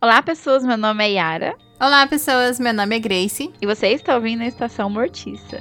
[0.00, 0.64] Olá, pessoas.
[0.64, 1.56] Meu nome é Yara.
[1.80, 2.60] Olá, pessoas.
[2.60, 3.52] Meu nome é Grace.
[3.60, 5.58] E você está ouvindo a Estação Mortiça.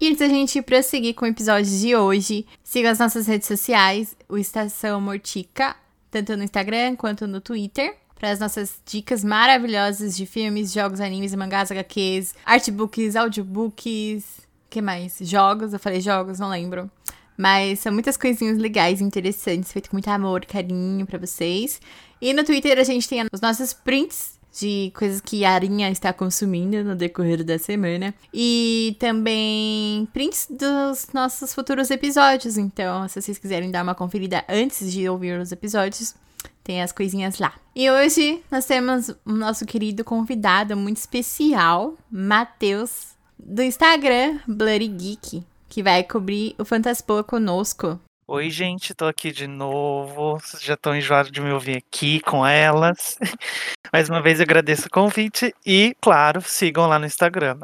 [0.00, 4.16] E antes da gente prosseguir com o episódio de hoje, siga as nossas redes sociais,
[4.28, 5.76] o Estação Mortica,
[6.10, 11.34] tanto no Instagram quanto no Twitter para as nossas dicas maravilhosas de filmes, jogos, animes,
[11.34, 15.16] mangás, HQs, artbooks, audiobooks, que mais?
[15.22, 16.90] Jogos, eu falei jogos, não lembro.
[17.34, 21.80] Mas são muitas coisinhas legais, interessantes, feito com muito amor, carinho para vocês.
[22.20, 26.12] E no Twitter a gente tem os nossos prints de coisas que a Arinha está
[26.12, 28.14] consumindo no decorrer da semana.
[28.34, 32.58] E também prints dos nossos futuros episódios.
[32.58, 36.14] Então, se vocês quiserem dar uma conferida antes de ouvir os episódios,
[36.70, 37.52] tem as coisinhas lá.
[37.74, 45.42] E hoje nós temos o nosso querido convidado muito especial, Matheus, do Instagram Bloody Geek,
[45.68, 47.98] que vai cobrir o Fantaspoa conosco.
[48.32, 50.38] Oi, gente, tô aqui de novo.
[50.38, 53.18] Vocês já estão enjoados de me ouvir aqui com elas.
[53.92, 57.58] Mais uma vez eu agradeço o convite e, claro, sigam lá no Instagram,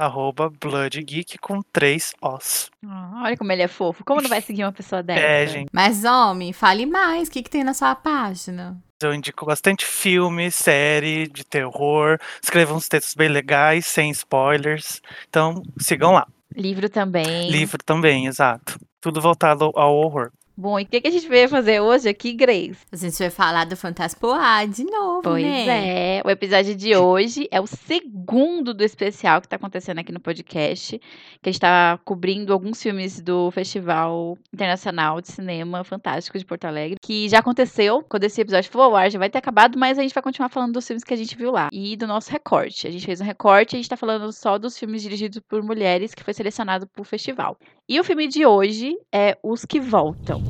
[0.60, 2.68] BloodGeek com três Os.
[2.84, 4.04] Oh, olha como ele é fofo.
[4.04, 5.20] Como não vai seguir uma pessoa dessa?
[5.20, 5.68] É, gente.
[5.72, 7.28] Mas, homem, fale mais.
[7.28, 8.76] O que, que tem na sua página?
[9.00, 12.18] Eu indico bastante filme, série de terror.
[12.42, 15.00] Escrevo uns textos bem legais, sem spoilers.
[15.28, 16.26] Então, sigam lá.
[16.56, 17.52] Livro também.
[17.52, 18.80] Livro também, exato.
[19.00, 20.32] Tudo voltado ao horror.
[20.58, 22.78] Bom, e o que, que a gente veio fazer hoje aqui, Grace?
[22.90, 26.16] A gente vai falar do Fantaspoá de novo, pois né?
[26.16, 26.22] é.
[26.24, 30.98] O episódio de hoje é o segundo do especial que tá acontecendo aqui no podcast.
[31.42, 36.64] Que a gente tá cobrindo alguns filmes do Festival Internacional de Cinema Fantástico de Porto
[36.64, 36.96] Alegre.
[37.02, 40.02] Que já aconteceu quando esse episódio for ao ar, já vai ter acabado, mas a
[40.02, 41.68] gente vai continuar falando dos filmes que a gente viu lá.
[41.70, 42.86] E do nosso recorte.
[42.86, 45.62] A gente fez um recorte e a gente tá falando só dos filmes dirigidos por
[45.62, 47.58] mulheres que foi selecionado pro festival.
[47.86, 50.45] E o filme de hoje é Os que Voltam.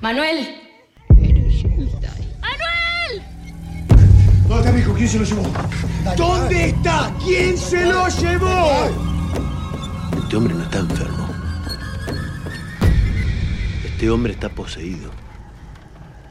[0.00, 0.46] Manuel.
[2.40, 3.22] ¡Manuel!
[4.48, 4.94] ¿Dónde está mi hijo?
[4.94, 5.42] ¿Quién se lo llevó?
[6.16, 7.14] ¿Dónde está?
[7.22, 8.88] ¿Quién se lo llevó?
[10.16, 11.28] Este hombre no está enfermo.
[13.84, 15.10] Este hombre está poseído.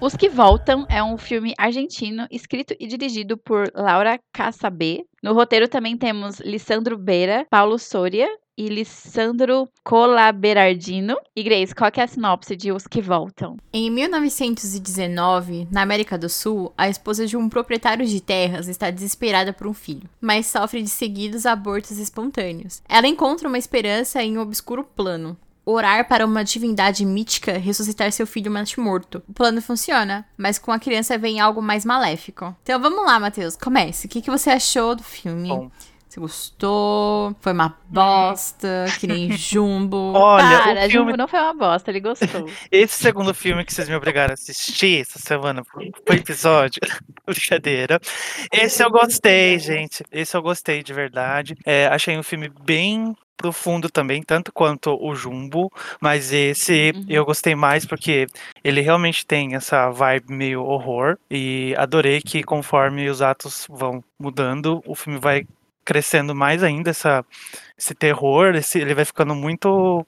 [0.01, 5.03] Os que Voltam é um filme argentino escrito e dirigido por Laura Cassabé.
[5.21, 8.27] No roteiro também temos Lissandro Beira, Paulo Soria
[8.59, 11.15] e Lissandro Colaberardino.
[11.33, 13.55] E Grace, qual é a sinopse de Os que Voltam?
[13.71, 19.53] Em 1919, na América do Sul, a esposa de um proprietário de terras está desesperada
[19.53, 22.81] por um filho, mas sofre de seguidos abortos espontâneos.
[22.89, 28.25] Ela encontra uma esperança em um obscuro plano orar para uma divindade mítica ressuscitar seu
[28.25, 29.21] filho morto.
[29.27, 32.55] O plano funciona, mas com a criança vem algo mais maléfico.
[32.63, 34.07] Então vamos lá, Matheus, comece.
[34.07, 35.49] O que, que você achou do filme?
[35.49, 35.69] Bom.
[36.09, 37.35] Você gostou?
[37.39, 40.13] Foi uma bosta, que nem Jumbo.
[40.15, 40.89] Olha, Para, o filme...
[40.89, 42.49] Jumbo não foi uma bosta, ele gostou.
[42.71, 46.81] Esse segundo filme que vocês me obrigaram a assistir essa semana pro episódio,
[47.27, 47.99] brincadeira.
[48.51, 50.03] Esse eu gostei, gente.
[50.11, 51.55] Esse eu gostei de verdade.
[51.63, 55.71] É, achei um filme bem profundo também, tanto quanto o Jumbo,
[56.01, 57.05] mas esse uhum.
[57.07, 58.27] eu gostei mais porque
[58.63, 64.83] ele realmente tem essa vibe meio horror e adorei que conforme os atos vão mudando,
[64.85, 65.47] o filme vai
[65.83, 67.25] crescendo mais ainda essa,
[67.77, 70.05] esse terror, esse, ele vai ficando muito,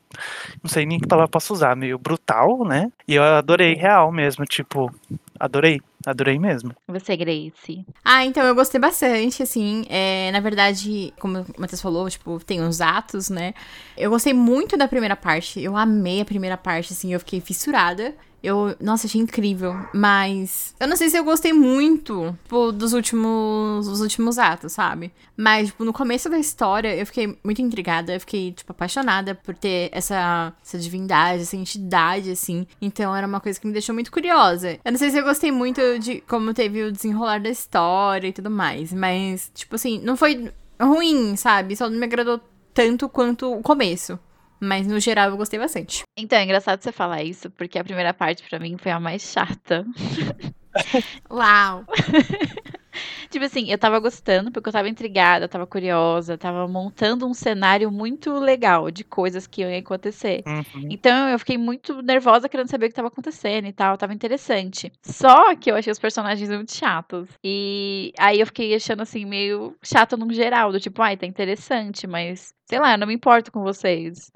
[0.62, 2.92] não sei nem que palavra posso usar, meio brutal, né?
[3.08, 4.94] E eu adorei real mesmo, tipo,
[5.40, 5.82] adorei.
[6.04, 6.76] Adorei mesmo.
[6.88, 7.86] Você, Grace?
[8.04, 9.86] Ah, então eu gostei bastante, assim.
[9.88, 13.54] É, na verdade, como o Matheus falou, tipo, tem uns atos, né?
[13.96, 15.62] Eu gostei muito da primeira parte.
[15.62, 18.16] Eu amei a primeira parte, assim, eu fiquei fissurada.
[18.44, 19.76] Eu, nossa, achei incrível.
[19.94, 25.12] Mas eu não sei se eu gostei muito tipo, dos últimos, dos últimos atos, sabe?
[25.38, 28.14] Mas, tipo, no começo da história, eu fiquei muito intrigada.
[28.14, 32.66] Eu fiquei, tipo, apaixonada por ter essa, essa divindade, essa entidade, assim.
[32.82, 34.80] Então, era uma coisa que me deixou muito curiosa.
[34.84, 38.34] Eu não sei se eu gostei muito de como teve o desenrolar da história e
[38.34, 38.92] tudo mais.
[38.92, 41.76] Mas, tipo assim, não foi ruim, sabe?
[41.76, 42.40] Só não me agradou
[42.74, 44.20] tanto quanto o começo.
[44.62, 46.04] Mas no geral eu gostei bastante.
[46.16, 49.24] Então, é engraçado você falar isso, porque a primeira parte para mim foi a mais
[49.24, 49.84] chata.
[51.30, 51.84] Uau!
[53.30, 57.34] tipo assim, eu tava gostando, porque eu tava intrigada, eu tava curiosa, tava montando um
[57.34, 60.44] cenário muito legal de coisas que iam acontecer.
[60.46, 60.88] Uhum.
[60.90, 64.92] Então eu fiquei muito nervosa querendo saber o que tava acontecendo e tal, tava interessante.
[65.02, 67.30] Só que eu achei os personagens muito chatos.
[67.44, 72.06] E aí eu fiquei achando assim, meio chato no geral, do tipo, ai, tá interessante,
[72.06, 74.32] mas sei lá, eu não me importo com vocês.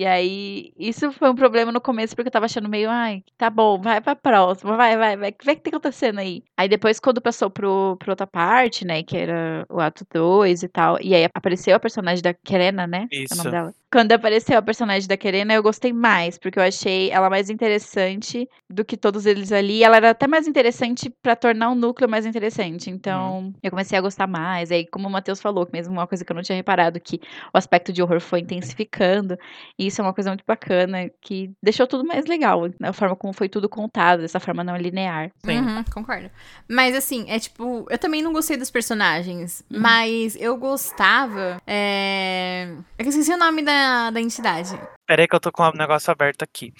[0.00, 3.50] E aí, isso foi um problema no começo, porque eu tava achando meio, ai, tá
[3.50, 6.42] bom, vai pra próxima, vai, vai, vai, o que tá acontecendo aí.
[6.56, 10.68] Aí depois, quando passou pro, pro outra parte, né, que era o ato 2 e
[10.68, 13.08] tal, e aí apareceu a personagem da Kerena, né?
[13.12, 13.36] É o Isso.
[13.36, 13.74] nome dela.
[13.92, 18.48] Quando apareceu a personagem da Kerena, eu gostei mais, porque eu achei ela mais interessante
[18.68, 19.82] do que todos eles ali.
[19.82, 22.88] Ela era até mais interessante pra tornar o núcleo mais interessante.
[22.88, 24.70] Então, eu comecei a gostar mais.
[24.70, 27.20] Aí, como o Matheus falou, que mesmo uma coisa que eu não tinha reparado, que
[27.52, 29.36] o aspecto de horror foi intensificando.
[29.76, 32.62] E isso é uma coisa muito bacana, que deixou tudo mais legal.
[32.82, 35.32] A forma como foi tudo contado, dessa forma não linear.
[35.44, 35.58] Sim.
[35.62, 36.30] Uhum, concordo.
[36.68, 39.80] Mas assim, é tipo, eu também não gostei dos personagens, Uhum.
[39.80, 41.60] mas eu gostava.
[41.66, 42.68] É...
[42.96, 43.79] É que eu esqueci o nome da,
[44.12, 44.78] da entidade.
[45.06, 46.72] Pera aí que eu tô com um negócio aberto aqui.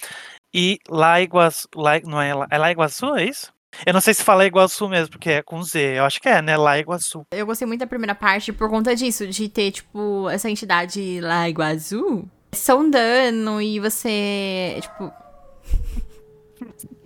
[0.53, 1.67] E lá Iguaçu.
[1.75, 3.51] Lá, não é lá, é lá Iguaçu, é isso?
[3.85, 5.97] Eu não sei se fala Iguaçu mesmo, porque é com Z.
[5.97, 6.57] Eu acho que é, né?
[6.57, 7.23] Lá Iguaçu.
[7.31, 11.47] Eu gostei muito da primeira parte por conta disso, de ter, tipo, essa entidade lá,
[11.47, 15.11] Iguazu, sondando e você, tipo...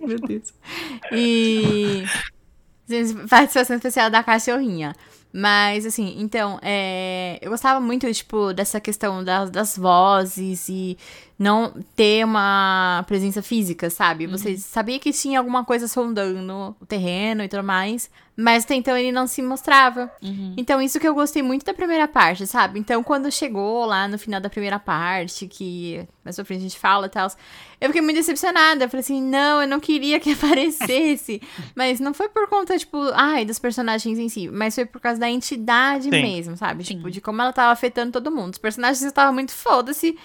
[0.00, 0.52] Meu Deus.
[1.12, 2.04] E...
[3.28, 4.94] Participação especial da cachorrinha.
[5.38, 7.38] Mas, assim, então, é...
[7.42, 10.96] eu gostava muito, tipo, dessa questão das, das vozes e
[11.38, 14.26] não ter uma presença física, sabe?
[14.26, 18.96] Você sabia que tinha alguma coisa sondando o terreno e tudo mais, mas até então
[18.96, 20.10] ele não se mostrava.
[20.56, 22.78] Então, isso que eu gostei muito da primeira parte, sabe?
[22.78, 26.78] Então, quando chegou lá no final da primeira parte, que mais pra frente a gente
[26.78, 27.30] fala e tal,
[27.80, 28.84] eu fiquei muito decepcionada.
[28.84, 31.42] Eu falei assim, não, eu não queria que aparecesse.
[31.74, 35.20] mas não foi por conta, tipo, ai, dos personagens em si, mas foi por causa
[35.20, 36.10] da entidade Sim.
[36.10, 36.82] mesmo, sabe?
[36.82, 36.96] Sim.
[36.96, 38.54] Tipo, de como ela tava afetando todo mundo.
[38.54, 40.16] Os personagens estavam muito foda-se.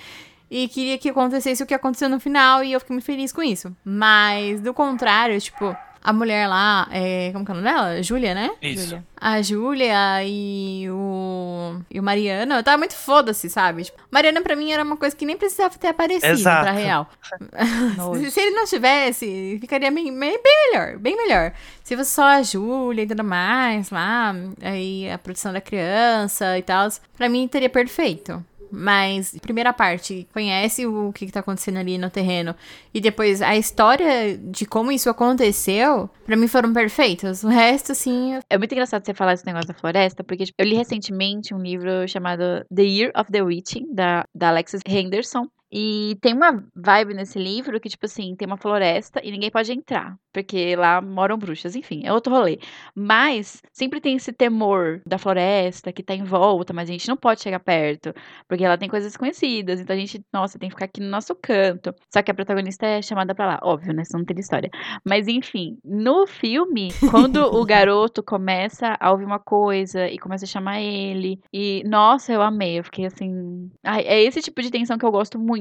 [0.51, 3.41] E queria que acontecesse o que aconteceu no final, e eu fiquei muito feliz com
[3.41, 3.73] isso.
[3.85, 8.03] Mas, do contrário, tipo, a mulher lá, é, como que é o nome dela?
[8.03, 8.51] Júlia, né?
[8.61, 8.83] Isso.
[8.83, 9.05] Júlia.
[9.15, 11.79] A Júlia e o.
[11.89, 13.83] E o Mariano, eu tava muito foda-se, sabe?
[13.85, 16.63] Tipo, Mariano pra mim era uma coisa que nem precisava ter aparecido Exato.
[16.63, 17.07] pra real.
[18.17, 21.53] Se, se ele não tivesse, ficaria bem, bem, bem melhor, bem melhor.
[21.83, 26.61] Se fosse só a Júlia e tudo mais, lá, aí a produção da criança e
[26.61, 28.43] tal, pra mim teria perfeito.
[28.71, 32.55] Mas, primeira parte, conhece o que, que tá acontecendo ali no terreno.
[32.93, 37.43] E depois, a história de como isso aconteceu, pra mim foram perfeitas.
[37.43, 40.65] O resto, assim, É muito engraçado você falar esse negócio da floresta, porque tipo, eu
[40.65, 45.47] li recentemente um livro chamado The Year of the Witching, da, da Alexis Henderson.
[45.71, 49.71] E tem uma vibe nesse livro que, tipo assim, tem uma floresta e ninguém pode
[49.71, 52.59] entrar, porque lá moram bruxas, enfim, é outro rolê.
[52.93, 57.15] Mas sempre tem esse temor da floresta que tá em volta, mas a gente não
[57.15, 58.13] pode chegar perto,
[58.47, 61.33] porque ela tem coisas conhecidas, então a gente, nossa, tem que ficar aqui no nosso
[61.35, 61.93] canto.
[62.13, 64.03] Só que a protagonista é chamada pra lá, óbvio, né?
[64.03, 64.69] Senão não teria história.
[65.05, 70.47] Mas enfim, no filme, quando o garoto começa a ouvir uma coisa e começa a
[70.47, 73.69] chamar ele, e nossa, eu amei, eu fiquei assim.
[73.83, 75.60] Ai, é esse tipo de tensão que eu gosto muito.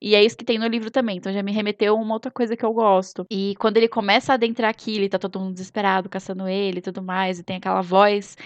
[0.00, 2.30] E é isso que tem no livro também, então já me remeteu a uma outra
[2.30, 3.26] coisa que eu gosto.
[3.30, 6.82] E quando ele começa a adentrar aquilo, e tá todo mundo desesperado, caçando ele e
[6.82, 8.36] tudo mais, e tem aquela voz,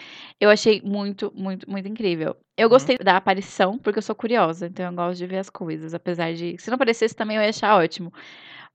[0.40, 2.36] eu achei muito, muito, muito incrível.
[2.56, 5.94] Eu gostei da aparição, porque eu sou curiosa, então eu gosto de ver as coisas,
[5.94, 6.56] apesar de.
[6.58, 8.12] Se não aparecesse também eu ia achar ótimo.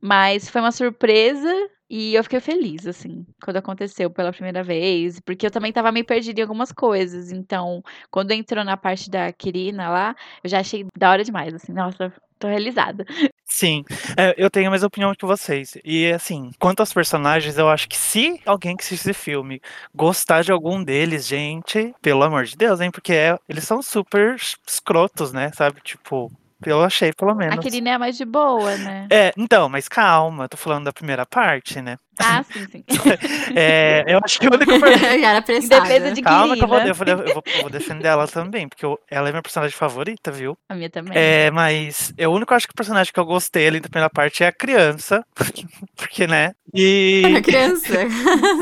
[0.01, 1.51] Mas foi uma surpresa
[1.90, 6.06] e eu fiquei feliz, assim, quando aconteceu pela primeira vez, porque eu também tava meio
[6.06, 7.31] perdida em algumas coisas.
[7.31, 11.74] Então, quando entrou na parte da Kirina lá, eu já achei da hora demais, assim,
[11.74, 13.06] nossa, tô realizada.
[13.44, 13.84] Sim,
[14.16, 15.75] é, eu tenho a mesma opinião que vocês.
[15.84, 19.60] E assim, quanto aos personagens, eu acho que se alguém que assiste esse filme
[19.94, 22.92] gostar de algum deles, gente, pelo amor de Deus, hein?
[22.92, 24.36] Porque é- eles são super
[24.68, 25.51] escrotos, né?
[25.53, 25.82] Sabe?
[25.82, 26.32] Tipo,
[26.66, 27.60] eu achei, pelo A menos.
[27.60, 29.08] Kirina é a mais de boa, né?
[29.10, 31.98] É, então, mas calma, eu tô falando da primeira parte, né?
[32.22, 32.84] Ah, sim, sim.
[33.56, 36.78] É, eu acho que o único per- era Em defesa de Calma que eu vou,
[36.78, 36.92] Kirina.
[36.92, 39.75] eu vou, eu vou- eu vou defender ela também, porque eu- ela é minha personagem
[39.75, 40.58] favorita, viu?
[40.68, 41.18] A minha também.
[41.18, 44.44] É, mas é o único, acho que, personagem que eu gostei ali da primeira parte
[44.44, 45.24] é a criança.
[45.96, 46.51] Porque, né?
[46.74, 47.94] E, Era criança.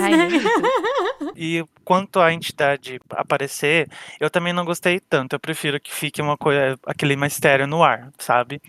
[0.02, 0.46] Ai, gente.
[1.38, 3.88] E quanto à entidade aparecer,
[4.20, 5.34] eu também não gostei tanto.
[5.34, 8.62] Eu prefiro que fique uma coisa, aquele mistério no ar, sabe?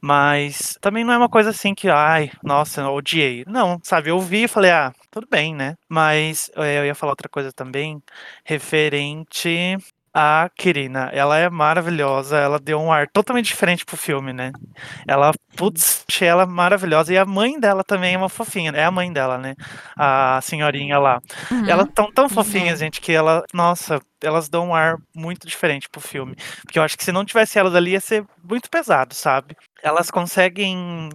[0.00, 3.44] Mas também não é uma coisa assim que, ai, nossa, odiei.
[3.46, 4.10] Não, sabe?
[4.10, 5.76] Eu vi e falei, ah, tudo bem, né?
[5.88, 8.02] Mas é, eu ia falar outra coisa também,
[8.44, 9.76] referente
[10.14, 11.10] a Kirina.
[11.12, 14.52] Ela é maravilhosa, ela deu um ar totalmente diferente pro filme, né?
[15.06, 17.12] Ela, putz, achei ela maravilhosa.
[17.12, 19.54] E a mãe dela também é uma fofinha, é a mãe dela, né?
[19.96, 21.20] A senhorinha lá.
[21.50, 21.68] Uhum.
[21.68, 26.00] Elas tão tão fofinhas, gente, que ela, nossa, elas dão um ar muito diferente pro
[26.00, 26.36] filme.
[26.62, 29.56] Porque eu acho que se não tivesse elas ali ia ser muito pesado, sabe?
[29.82, 31.08] Elas conseguem,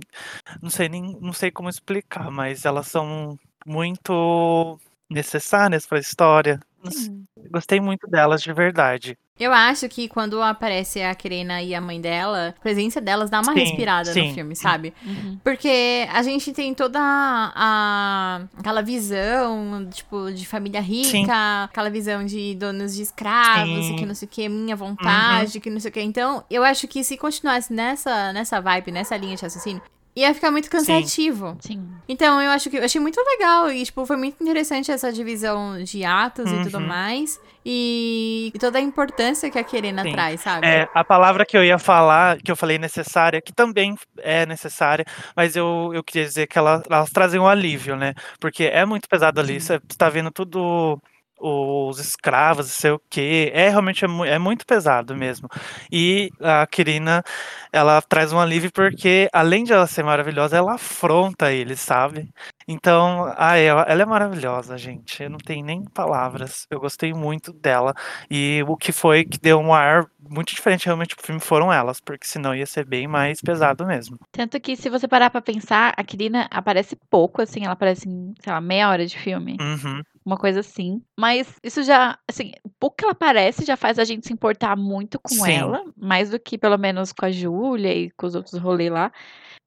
[0.62, 6.60] não sei nem, não sei como explicar, mas elas são muito necessárias pra história.
[6.84, 7.24] Não sei, Sim.
[7.52, 9.18] Gostei muito delas de verdade.
[9.40, 13.40] Eu acho que quando aparece a Kirena e a mãe dela, a presença delas dá
[13.40, 14.94] uma Sim, respirada sim, no filme, sabe?
[15.06, 15.40] Uhum.
[15.44, 21.28] Porque a gente tem toda a, a- aquela visão, tipo, de família rica, Sim.
[21.30, 23.92] aquela visão de donos de escravos Sim.
[23.92, 23.96] Uhum.
[23.98, 26.02] que não sei o que, minha vontade, que não sei o que.
[26.02, 29.82] Então, eu acho que se continuasse nessa, nessa vibe, nessa linha de raciocínio,
[30.22, 31.58] ia ficar muito cansativo.
[31.62, 31.88] Sim.
[32.10, 35.84] Então, eu acho que eu achei muito legal e, tipo, foi muito interessante essa divisão
[35.84, 36.88] de atos e tudo Uhum.
[36.88, 37.40] mais.
[37.66, 40.12] E, e toda a importância que a Querena Sim.
[40.14, 40.66] traz, sabe?
[40.68, 45.06] É, a palavra que eu ia falar, que eu falei necessária, que também é necessária,
[45.36, 48.14] mas eu, eu queria dizer que ela- elas trazem um alívio, né?
[48.40, 50.98] Porque é muito pesado ali, você tá vendo tudo,
[51.39, 55.48] os escravos, não sei o quê, é realmente é, mu- é muito pesado mesmo.
[55.91, 57.24] E a Kirina,
[57.72, 62.29] ela traz um alívio porque, além de ela ser maravilhosa, ela afronta eles, sabe?
[62.67, 65.24] Então, ah, ela, ela é maravilhosa, gente.
[65.24, 66.65] Eu não tenho nem palavras.
[66.70, 67.94] Eu gostei muito dela.
[68.29, 72.01] E o que foi que deu um ar muito diferente realmente pro filme foram elas,
[72.01, 74.17] porque senão ia ser bem mais pesado mesmo.
[74.34, 78.34] Tanto que, se você parar pra pensar, a Kirina aparece pouco, assim, ela aparece em,
[78.44, 79.56] sei lá, meia hora de filme.
[79.62, 80.01] Uhum.
[80.28, 81.02] Uma coisa assim.
[81.18, 84.76] Mas isso já, assim, o pouco que ela aparece já faz a gente se importar
[84.76, 85.54] muito com Sim.
[85.54, 85.86] ela.
[85.96, 89.10] Mais do que, pelo menos, com a Júlia e com os outros rolês lá.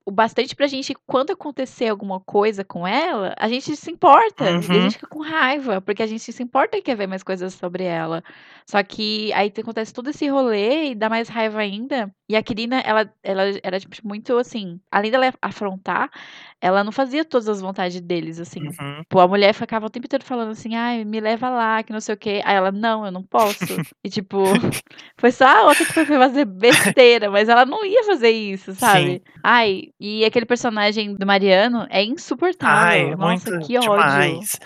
[0.05, 4.45] O bastante pra gente, quando acontecer alguma coisa com ela, a gente se importa.
[4.45, 4.61] E a Uhum.
[4.83, 7.85] gente fica com raiva, porque a gente se importa e quer ver mais coisas sobre
[7.85, 8.23] ela.
[8.67, 12.11] Só que aí acontece todo esse rolê e dá mais raiva ainda.
[12.29, 14.81] E a Kirina, ela, ela era, tipo, muito assim.
[14.91, 16.11] Além dela afrontar,
[16.61, 18.61] ela não fazia todas as vontades deles, assim.
[18.69, 19.03] Uhum.
[19.09, 22.01] Pô, a mulher ficava o tempo inteiro falando assim, ai, me leva lá, que não
[22.01, 22.41] sei o quê.
[22.45, 23.65] Aí ela, não, eu não posso.
[24.05, 24.39] e tipo,
[25.19, 29.23] foi só a outra que foi fazer besteira, mas ela não ia fazer isso, sabe?
[29.43, 33.11] Ai, e aquele personagem do Mariano é insuportável.
[33.11, 33.91] Ai, Nossa, muito que ódio.
[33.91, 34.59] demais.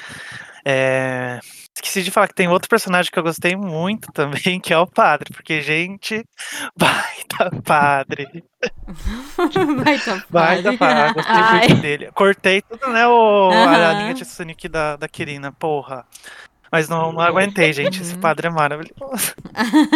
[0.65, 1.41] É,
[1.77, 4.87] Esqueci de falar que tem outro personagem que eu gostei muito também, que é o
[4.87, 6.25] padre, porque, gente,
[6.79, 8.45] baita padre.
[9.85, 10.23] Vai tapar.
[10.31, 11.69] Baita padre, gostei Ai.
[11.69, 12.13] muito dele.
[12.13, 13.93] Cortei tudo, né, o, a Aham.
[14.01, 16.07] linha de aqui da, da Kirina, porra.
[16.75, 18.21] Mas não, não aguentei, gente, esse Uhum.
[18.21, 19.33] padre é maravilhoso.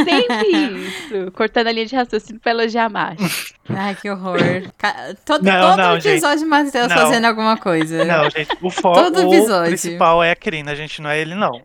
[0.05, 0.49] Sempre
[0.87, 1.33] isso.
[1.33, 3.53] Cortando a linha de raciocínio pra elogiar macho.
[3.69, 4.39] Ai, que horror.
[5.25, 6.97] Todo, Não, todo não, episódio de Matheus Não.
[6.97, 8.05] fazendo alguma coisa.
[8.05, 9.11] Não, gente, o foco
[9.67, 11.61] principal é a Kirina, gente, não é ele, não.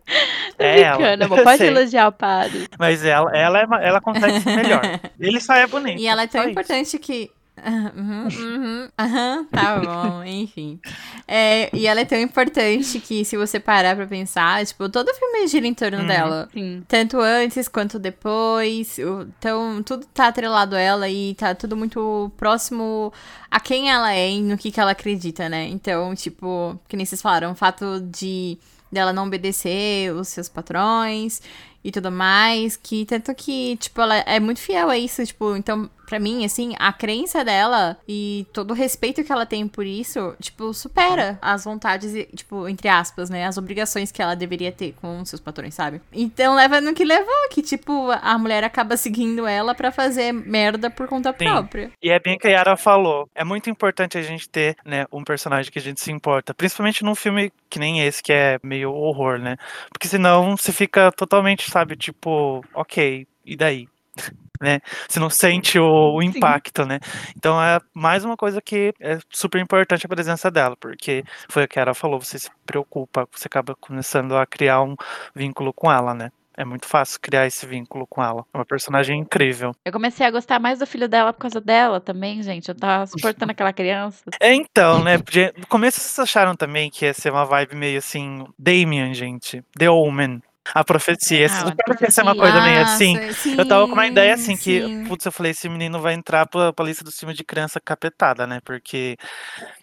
[0.58, 0.96] É ela.
[1.16, 1.68] brincando, Pode sei.
[1.68, 2.68] elogiar o padre.
[2.78, 4.82] Mas ela, ela, é, ela consegue ser melhor.
[5.18, 6.00] Ele só é bonito.
[6.00, 6.50] E ela é tão só isso.
[6.50, 7.30] importante que.
[7.66, 10.78] Uhum, uhum, aham, tá bom, enfim.
[11.26, 15.46] É, e ela é tão importante que, se você parar pra pensar, tipo, todo filme
[15.48, 16.06] gira em torno Uhum.
[16.06, 16.48] dela.
[16.52, 16.82] Sim.
[16.86, 18.98] Tanto antes quanto depois.
[18.98, 23.12] o- Então, tudo tá atrelado a ela e tá tudo muito próximo
[23.50, 25.66] a quem ela é e no que, que ela acredita, né?
[25.68, 28.58] Então, tipo, que nem vocês falaram, o fato de
[28.92, 31.42] dela não obedecer os seus patrões
[31.82, 35.90] e tudo mais, que tanto que, tipo, ela é muito fiel a isso, tipo, então,
[36.14, 40.36] pra mim, assim, a crença dela e todo o respeito que ela tem por isso,
[40.40, 45.24] tipo, supera as vontades, tipo, entre aspas, né, as obrigações que ela deveria ter com
[45.24, 46.00] seus patrões, sabe?
[46.12, 50.88] Então, leva no que levou, que, tipo, a mulher acaba seguindo ela pra fazer merda
[50.88, 51.46] por conta Sim.
[51.46, 51.90] própria.
[52.00, 53.28] E é bem que a Yara falou.
[53.34, 56.54] É muito importante a gente ter, né, um personagem que a gente se importa.
[56.54, 59.56] Principalmente num filme que nem esse, que é meio horror, né?
[59.90, 63.88] Porque senão você fica totalmente, sabe, tipo, ok, e daí?
[64.64, 64.80] né?
[65.08, 66.28] Você não sente o, o Sim.
[66.28, 66.98] impacto, né?
[67.36, 71.68] Então é mais uma coisa que é super importante a presença dela, porque foi o
[71.68, 74.96] que a Yara falou, você se preocupa, você acaba começando a criar um
[75.34, 76.30] vínculo com ela, né?
[76.56, 78.44] É muito fácil criar esse vínculo com ela.
[78.54, 79.72] É uma personagem incrível.
[79.84, 82.68] Eu comecei a gostar mais do filho dela por causa dela também, gente.
[82.68, 84.22] Eu tava suportando aquela criança.
[84.40, 85.16] É, então, né?
[85.56, 89.62] No começo vocês acharam também que ia ser uma vibe meio assim, Damien, gente.
[89.76, 90.40] The Omen.
[90.72, 91.48] A profecia.
[91.48, 93.14] Vocês Ah, acharam que ia ser uma coisa meio assim?
[93.18, 95.04] Nossa, Eu tava com uma ideia assim, sim, que, sim.
[95.04, 98.46] putz, eu falei, esse menino vai entrar pra, pra lista dos filmes de criança capetada,
[98.46, 98.60] né?
[98.64, 99.16] Porque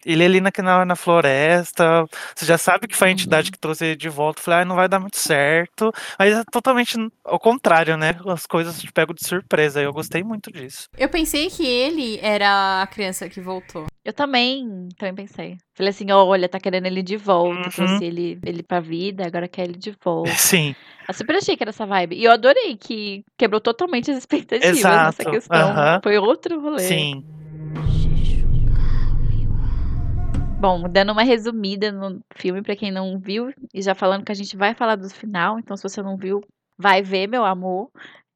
[0.06, 3.52] ele é ali na, na, na floresta, você já sabe que foi a entidade Uhum.
[3.52, 4.40] que trouxe ele de volta.
[4.40, 5.92] Eu falei, ah, não vai dar muito certo.
[6.18, 8.16] Mas é totalmente ao contrário, né?
[8.28, 9.82] As coisas te pegam de surpresa.
[9.82, 10.88] Eu gostei muito disso.
[10.98, 13.86] Eu pensei que ele era a criança que voltou.
[14.04, 15.58] Eu também, também pensei.
[15.76, 17.66] Falei assim, olha, tá querendo ele de volta.
[17.66, 17.70] Uhum.
[17.70, 20.32] Trouxe ele, ele pra vida, agora quer ele de volta.
[20.32, 20.74] Sim,
[21.08, 22.16] Eu super achei que era essa vibe.
[22.16, 25.70] E eu adorei que quebrou totalmente as expectativas Exato, nessa questão.
[25.70, 26.00] aham.
[26.04, 26.80] Foi outro rolê.
[26.80, 27.24] sim.
[30.60, 34.36] Bom, dando uma resumida no filme pra quem não viu, e já falando que a
[34.36, 36.40] gente vai falar do final, então se você não viu,
[36.78, 37.90] vai ver, meu amor.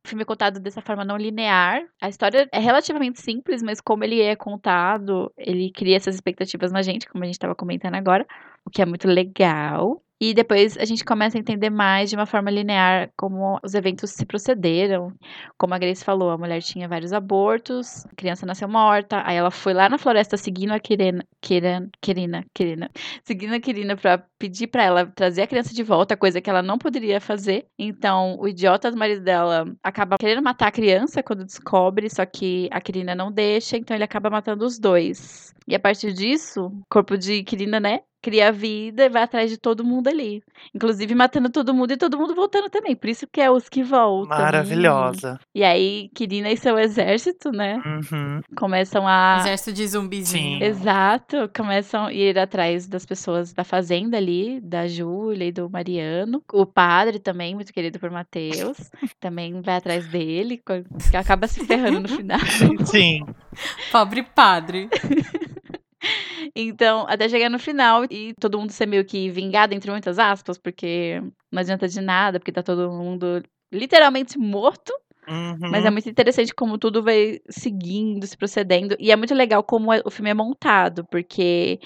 [0.06, 1.84] Filme é contado dessa forma não linear.
[2.00, 6.82] A história é relativamente simples, mas como ele é contado, ele cria essas expectativas na
[6.82, 8.26] gente, como a gente estava comentando agora,
[8.64, 10.05] o que é muito legal.
[10.20, 14.12] E depois a gente começa a entender mais de uma forma linear como os eventos
[14.12, 15.12] se procederam.
[15.58, 19.52] Como a Grace falou, a mulher tinha vários abortos, a criança nasceu morta, aí ela
[19.52, 22.90] foi lá na floresta seguindo a Kirena, Kirena, Kirina, Kirina,
[23.24, 26.62] seguindo a Kirina pra pedir pra ela trazer a criança de volta, coisa que ela
[26.62, 27.68] não poderia fazer.
[27.78, 32.70] Então, o idiota do marido dela acaba querendo matar a criança quando descobre, só que
[32.72, 35.54] a Kirina não deixa, então ele acaba matando os dois.
[35.68, 39.58] E a partir disso, o corpo de Kirina, né, cria vida e vai atrás de
[39.58, 40.42] todo mundo ali.
[40.74, 42.96] Inclusive matando todo mundo e todo mundo voltando também.
[42.96, 44.36] Por isso que é os que voltam.
[44.36, 45.40] Maravilhosa.
[45.54, 47.80] E aí, Kirina e seu exército, né?
[47.86, 48.42] Uhum.
[48.58, 49.38] Começam a.
[49.42, 50.58] Exército de zumbizinho.
[50.58, 50.64] Sim.
[50.64, 56.42] Exato, começam a ir atrás das pessoas da fazenda ali, da Júlia e do Mariano.
[56.52, 58.90] O padre também, muito querido por Matheus,
[59.22, 60.60] também vai atrás dele,
[61.12, 62.40] que acaba se ferrando no final.
[62.86, 63.24] Sim.
[63.92, 64.90] Pobre padre.
[66.56, 70.58] Então, até chegar no final e todo mundo ser meio que vingado, entre muitas aspas,
[70.58, 71.22] porque
[71.52, 74.94] não adianta de nada, porque tá todo mundo literalmente morto.
[75.28, 75.58] Uhum.
[75.72, 78.96] Mas é muito interessante como tudo vai seguindo, se procedendo.
[79.00, 81.80] E é muito legal como é- o filme é montado, porque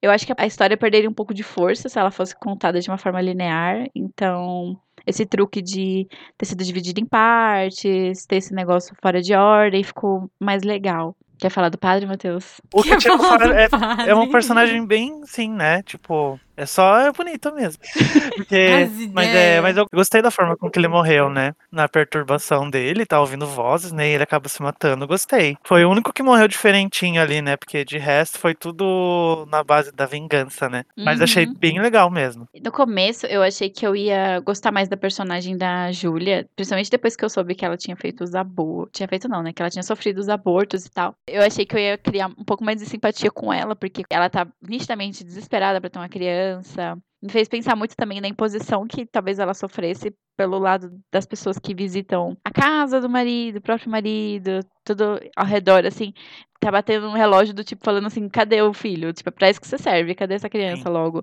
[0.00, 2.88] eu acho que a história perderia um pouco de força se ela fosse contada de
[2.90, 3.86] uma forma linear.
[3.94, 9.84] Então, esse truque de ter sido dividido em partes, ter esse negócio fora de ordem,
[9.84, 11.14] ficou mais legal.
[11.38, 12.60] Quer falar do padre, Matheus?
[12.72, 13.14] O que tipo,
[13.52, 14.10] é, padre.
[14.10, 15.82] é um personagem bem, sim, né?
[15.82, 17.82] Tipo, é só é bonito mesmo.
[18.34, 21.52] Porque, As mas, é, mas eu gostei da forma com que ele morreu, né?
[21.70, 24.08] Na perturbação dele, tá ouvindo vozes, né?
[24.08, 25.06] E ele acaba se matando.
[25.06, 25.56] Gostei.
[25.64, 27.56] Foi o único que morreu diferentinho ali, né?
[27.56, 30.84] Porque de resto foi tudo na base da vingança, né?
[30.96, 31.54] Mas achei Uhum.
[31.58, 32.48] bem legal mesmo.
[32.62, 37.14] No começo, eu achei que eu ia gostar mais da personagem da Júlia, principalmente depois
[37.16, 38.92] que eu soube que ela tinha feito os abortos.
[38.92, 39.52] Tinha feito não, né?
[39.52, 41.14] Que ela tinha sofrido os abortos e tal.
[41.28, 44.28] Eu achei que eu ia criar um pouco mais de simpatia com ela, porque ela
[44.30, 48.86] tá nitidamente desesperada pra ter uma criança segurança, me fez pensar muito também na imposição
[48.86, 53.62] que talvez ela sofresse pelo lado das pessoas que visitam a casa do marido, o
[53.62, 56.12] próprio marido, tudo ao redor, assim.
[56.58, 59.12] Tá batendo um relógio do tipo, falando assim, cadê o filho?
[59.12, 61.22] Tipo, é pra isso que você serve, cadê essa criança logo?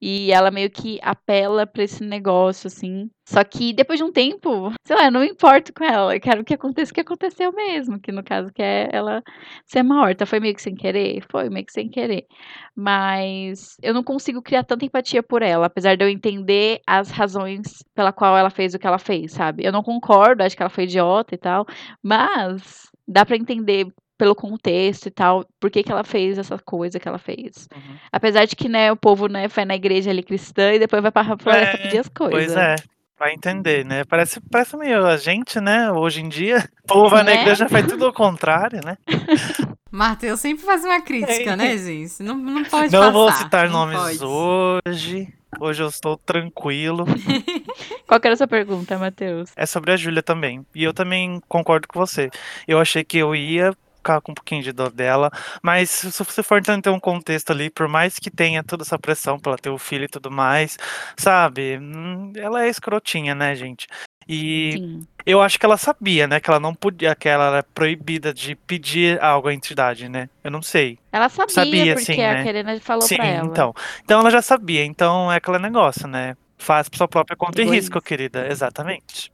[0.00, 3.10] E ela meio que apela pra esse negócio, assim.
[3.28, 6.14] Só que depois de um tempo, sei lá, eu não me importo com ela.
[6.14, 8.00] Eu quero que aconteça o que aconteceu mesmo.
[8.00, 9.22] Que no caso, que é ela
[9.66, 10.24] ser morta.
[10.24, 11.22] Foi meio que sem querer?
[11.30, 12.26] Foi meio que sem querer.
[12.74, 17.84] Mas eu não consigo criar tanta empatia por ela, apesar de eu entender as razões
[17.94, 19.64] pela qual ela fez o que ela fez, sabe?
[19.64, 21.66] Eu não concordo, acho que ela foi idiota e tal.
[22.02, 23.86] Mas dá pra entender
[24.16, 27.68] pelo contexto e tal, por que, que ela fez essa coisa que ela fez.
[27.72, 27.96] Uhum.
[28.10, 31.12] Apesar de que, né, o povo, né, vai na igreja ali cristã e depois vai
[31.12, 32.52] pra floresta É, pedir as coisas.
[32.52, 32.74] Pois é.
[33.18, 34.04] Vai entender, né?
[34.04, 35.90] Parece, parece meio a gente, né?
[35.90, 37.40] Hoje em dia, o povo vai na Né?
[37.42, 38.96] igreja e faz tudo ao contrário, né?
[39.90, 41.56] Matheus sempre faz uma crítica, É.
[41.56, 42.22] né, gente?
[42.22, 43.10] Não, não pode Não passar.
[43.10, 44.24] vou citar não nomes pode.
[44.24, 45.34] hoje.
[45.58, 47.06] Hoje eu estou tranquilo.
[48.06, 49.50] Qual que era a sua pergunta, Matheus?
[49.56, 50.64] É sobre a Júlia também.
[50.74, 52.30] E eu também concordo com você.
[52.68, 55.30] Eu achei que eu ia ficar com um pouquinho de dor dela,
[55.62, 59.38] mas se você for entender um contexto ali, por mais que tenha toda essa pressão
[59.38, 60.78] pra ela ter o filho e tudo mais,
[61.16, 61.78] sabe?
[61.78, 63.86] hum, Ela é escrotinha, né, gente?
[64.28, 65.06] E Sim.
[65.26, 68.54] eu acho que ela sabia, né, que ela não podia, que ela era proibida de
[68.54, 70.28] pedir algo à entidade, né?
[70.44, 70.98] Eu não sei.
[71.12, 72.42] Ela sabia, Sabia, porque sim, a né?
[72.44, 73.46] Kerena falou Sim, pra ela.
[73.48, 73.74] então.
[74.04, 76.36] Então ela já sabia, então é aquele negócio, né?
[76.58, 78.46] Faz por sua própria conta e risco, querida.
[78.48, 79.30] Exatamente.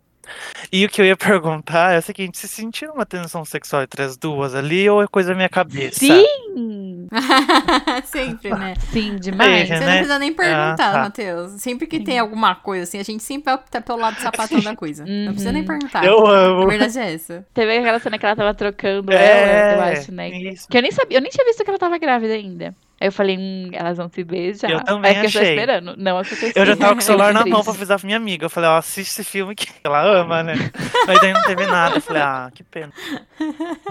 [0.72, 4.02] E o que eu ia perguntar é o seguinte: se sentiram uma tensão sexual entre
[4.02, 5.98] as duas ali ou é coisa da minha cabeça?
[6.00, 7.06] Sim!
[8.06, 8.74] sempre, né?
[8.92, 9.70] Sim, demais.
[9.70, 9.96] É, Você não né?
[9.98, 11.02] precisa nem perguntar, Ah, tá.
[11.02, 11.52] Matheus.
[11.60, 15.04] Sempre que tem alguma coisa assim, a gente sempre opta pelo lado sapatão da coisa.
[15.06, 15.68] Não precisa nem Uhum.
[15.68, 16.04] perguntar.
[16.04, 16.66] Eu A amo.
[16.68, 17.46] verdade é essa.
[17.54, 20.30] Teve aquela cena que ela tava trocando É, ela, eu acho, né?
[20.30, 20.66] isso.
[20.68, 22.74] Que eu nem sabia, eu nem tinha visto que ela tava grávida ainda.
[23.04, 24.70] Aí eu falei, hum, elas vão se beijar.
[24.70, 25.50] Eu também Aí eu achei.
[25.50, 25.94] esperando.
[25.98, 26.52] Não aconteceu.
[26.56, 28.46] Eu já tava com o celular na mão pra avisar pra minha amiga.
[28.46, 30.54] Eu falei, ó, assiste esse filme que ela ama, né?
[31.06, 31.96] Mas daí não teve nada.
[31.96, 32.90] Eu falei, ah, que pena.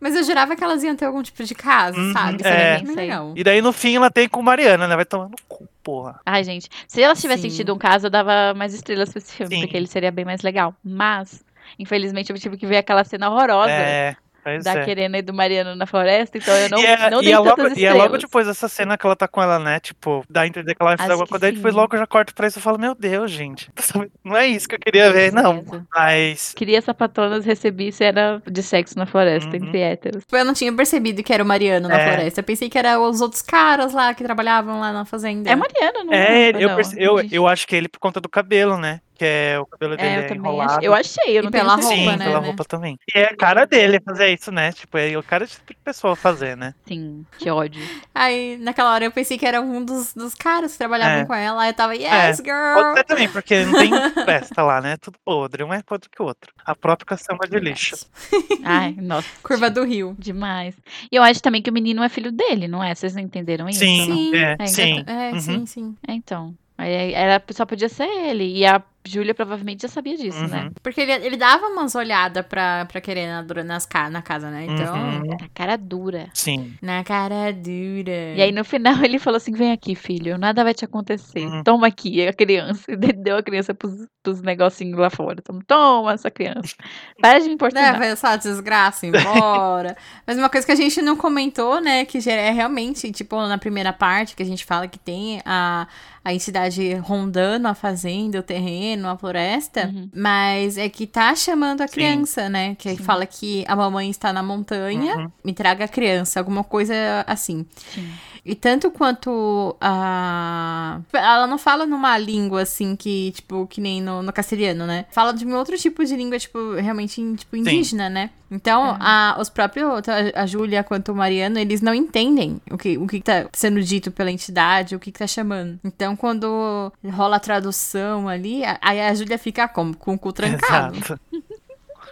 [0.00, 2.36] Mas eu jurava que elas iam ter algum tipo de caso, Uhum, sabe?
[2.38, 2.82] Isso é.
[2.96, 3.32] legal.
[3.36, 4.96] E daí no fim ela tem com Mariana, né?
[4.96, 6.20] Vai tomar no cu, porra.
[6.26, 7.58] Ai, gente, se elas tivessem Sim.
[7.58, 9.60] tido um caso, eu dava mais estrelas pra esse filme, Sim.
[9.62, 10.74] porque ele seria bem mais legal.
[10.84, 11.44] Mas,
[11.78, 14.84] infelizmente, eu tive que ver aquela cena horrorosa É, pois da é.
[14.84, 17.36] Querena e do Mariano na floresta, então eu não, e é, não e dei é
[17.36, 17.98] tantas logo, e é estrelas.
[17.98, 19.80] logo depois dessa cena que ela tá com ela, né?
[19.80, 21.40] Tipo, dá a entender que ela vai fazer alguma coisa.
[21.40, 23.70] Daí depois logo eu já corto pra isso e falo, meu Deus, gente.
[24.24, 25.64] Não é isso que eu queria ver, não.
[25.94, 26.52] Mas.
[26.54, 29.56] Queria sapatonas recebi se era de sexo na floresta, Uhum.
[29.56, 30.24] entre héteros.
[30.32, 32.06] Eu não tinha percebido que era o Mariano na É.
[32.08, 32.40] floresta.
[32.40, 35.50] Eu pensei que era os outros caras lá que trabalhavam lá na fazenda.
[35.50, 36.76] É Mariano, não É, Ou eu, não?
[36.76, 39.00] perce- eu, eu acho que ele por conta do cabelo, né?
[39.16, 40.70] Que é o cabelo dele É, é, eu enrolado.
[40.72, 40.88] achei.
[40.88, 42.16] Eu achei, eu E não pela tenho roupa, Sim, certeza.
[42.18, 42.46] né, pela né?
[42.46, 42.98] roupa também.
[43.14, 44.72] E é a cara dele fazer isso, né?
[44.72, 46.74] Tipo, é o cara de pessoa fazer, né?
[46.86, 47.82] Sim, que ódio.
[48.14, 51.24] Aí, naquela hora, eu pensei que era um dos, dos caras que trabalhavam É.
[51.24, 51.62] com ela.
[51.62, 52.94] Aí eu tava, yes, Pode girl!
[52.94, 53.90] ser também, porque não tem
[54.24, 54.96] festa lá, né?
[54.98, 56.52] Tudo podre, um é podre que o outro.
[56.64, 57.96] A própria caçamba de lixo.
[58.64, 59.28] Ai, nossa.
[59.42, 60.14] Curva do rio.
[60.18, 60.74] Demais.
[61.10, 62.94] E eu acho também que o menino é filho dele, não é?
[62.94, 63.78] Vocês não entenderam isso?
[63.80, 64.36] Sim, Sim.
[64.36, 65.04] é, É, sim.
[65.06, 65.40] É, Uhum.
[65.40, 65.96] sim, sim.
[66.06, 66.54] É, então.
[66.78, 68.58] Aí Era, só podia ser ele.
[68.58, 70.64] E a Júlia provavelmente já sabia disso, né?
[70.64, 70.70] Uhum.
[70.82, 74.66] Porque ele, ele dava umas olhadas pra, pra querer na, nas, na casa, né?
[74.68, 75.36] Então, Uhum.
[75.40, 76.28] A cara dura.
[76.32, 76.74] Sim.
[76.82, 78.34] na cara dura.
[78.34, 81.46] E aí no final ele falou assim: vem aqui, filho, nada vai te acontecer.
[81.46, 81.62] Uhum.
[81.62, 82.84] Toma aqui a criança.
[83.06, 83.92] E deu a criança pros,
[84.22, 85.40] pros negocinhos lá fora.
[85.40, 86.74] Toma, Toma essa criança.
[87.20, 87.92] Para de me importar.
[87.92, 89.96] Leva essa desgraça embora.
[90.26, 93.92] Mas uma coisa que a gente não comentou, né, que é realmente, tipo, na primeira
[93.92, 95.86] parte, que a gente fala que tem a,
[96.24, 100.08] a entidade rondando a fazenda, o terreno, a floresta, Uhum.
[100.14, 101.92] mas é que tá chamando a Sim.
[101.94, 102.74] criança, né?
[102.76, 103.02] Que aí Sim.
[103.04, 105.30] fala que a mamãe está na montanha, Uhum.
[105.44, 106.94] me traga a criança, alguma coisa
[107.26, 107.66] assim.
[107.94, 108.08] Sim.
[108.48, 111.00] E tanto quanto a.
[111.12, 115.04] Ela não fala numa língua assim que, tipo, que nem no, no castelhano, né?
[115.10, 118.30] Fala de um outro tipo de língua, tipo, realmente tipo, indígena, né?
[118.48, 118.96] Então, É.
[119.00, 123.06] a, os próprios, a, a Júlia quanto o Mariano, eles não entendem o que, o
[123.08, 125.80] que tá sendo dito pela entidade, o que, que tá chamando.
[125.82, 129.96] Então, quando rola a tradução ali, a- aí a Júlia fica como?
[129.96, 130.96] Com o cu trancado.
[130.96, 131.20] Exato.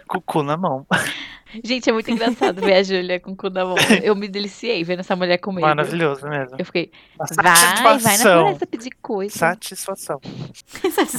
[0.07, 0.85] Com o cu na mão.
[1.63, 3.75] Gente, é muito engraçado ver a Júlia com o cu na mão.
[4.03, 5.67] Eu me deliciei vendo essa mulher com medo.
[5.67, 6.55] Maravilhoso mesmo.
[6.57, 8.41] Eu fiquei, vai, vai na satisfação.
[8.41, 9.37] floresta pedir coisa.
[9.37, 10.21] Satisfação.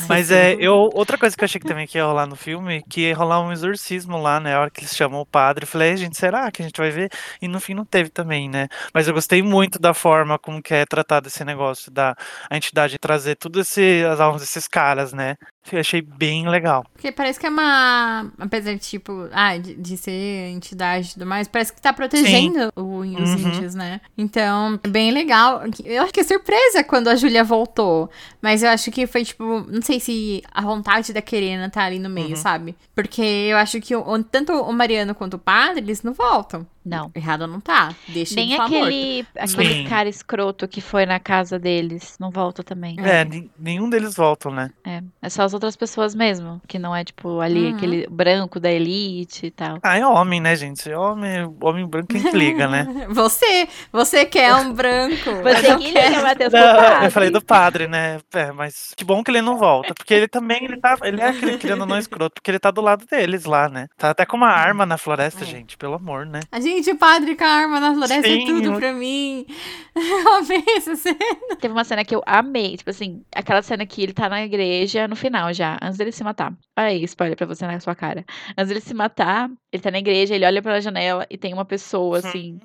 [0.08, 2.82] Mas é, eu, outra coisa que eu achei que também que ia rolar no filme,
[2.88, 4.54] que ia rolar um exorcismo lá, né?
[4.54, 6.76] A hora que eles chamam o padre, eu falei, "Ai, gente, será que a gente
[6.76, 7.10] vai ver?
[7.40, 8.68] E no fim não teve também, né?
[8.92, 12.16] Mas eu gostei muito da forma como que é tratado esse negócio da
[12.50, 15.36] a entidade trazer tudo esse, as almas desses caras, né?
[15.72, 16.84] Eu achei bem legal.
[16.92, 18.30] Porque parece que é uma.
[18.38, 20.15] Apesar de, tipo, ah, de, de ser
[20.50, 23.48] entidade e tudo mais, parece que tá protegendo o- os Uhum.
[23.48, 24.00] índios, né?
[24.16, 25.62] Então, é bem legal.
[25.85, 28.09] Eu acho que é surpresa quando a Júlia voltou.
[28.40, 31.98] Mas eu acho que foi, tipo, não sei se a vontade da Querena tá ali
[31.98, 32.37] no meio, Uhum.
[32.37, 32.76] sabe?
[32.94, 36.66] Porque eu acho que o- tanto o Mariano quanto o padre, eles não voltam.
[36.85, 37.11] Não.
[37.16, 37.92] Errado não tá.
[38.07, 38.62] Deixa Nem morto.
[38.66, 39.85] aquele, aquele Sim.
[39.88, 42.16] cara escroto que foi na casa deles.
[42.20, 42.94] Não volta também.
[43.00, 44.70] É, nin- nenhum deles voltam, né?
[44.85, 46.62] É, é só as outras pessoas mesmo.
[46.68, 47.76] Que não é, tipo, ali, Uhum.
[47.76, 49.79] aquele branco da elite e tal.
[49.83, 50.90] Ah, é homem, né, gente?
[50.92, 52.86] Homem, homem branco quem que liga, né?
[53.10, 55.30] Você, você quer um branco.
[55.42, 58.18] Você eu que liga, Matheus, Não, eu falei do padre, né?
[58.34, 59.94] É, mas que bom que ele não volta.
[59.94, 60.96] Porque ele também, ele tá.
[61.02, 63.86] Ele é aquele ou não escroto, porque ele tá do lado deles lá, né?
[63.96, 65.46] Tá até com uma arma na floresta, É.
[65.46, 66.40] gente, pelo amor, né?
[66.52, 69.46] A gente, o padre com a arma na floresta é Sim, tudo eu- pra mim.
[69.96, 71.16] Eu amei essa cena.
[71.58, 75.08] Teve uma cena que eu amei, tipo assim, aquela cena que ele tá na igreja
[75.08, 76.52] no final já, antes dele se matar.
[76.78, 78.22] Olha aí, spoiler pra você na sua cara.
[78.58, 81.64] Antes dele se matar, ele tá na igreja, ele olha pela janela e tem uma
[81.64, 82.59] pessoa, assim,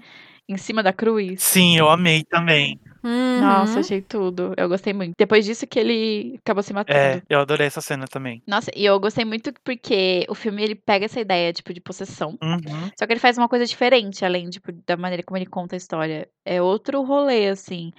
[0.47, 1.41] em cima da cruz.
[1.41, 2.79] Sim, eu amei também.
[3.03, 3.39] Uhum.
[3.41, 4.53] Nossa, achei tudo.
[4.55, 5.13] Eu gostei muito.
[5.17, 6.97] Depois disso que ele acabou se matando.
[6.99, 8.41] É, eu adorei essa cena também.
[8.47, 12.37] Nossa, e eu gostei muito porque o filme ele pega essa ideia, tipo, de possessão.
[12.41, 12.89] Uhum.
[12.97, 15.77] Só que ele faz uma coisa diferente, além, tipo, da maneira como ele conta a
[15.77, 16.27] história.
[16.45, 17.91] É outro rolê, assim.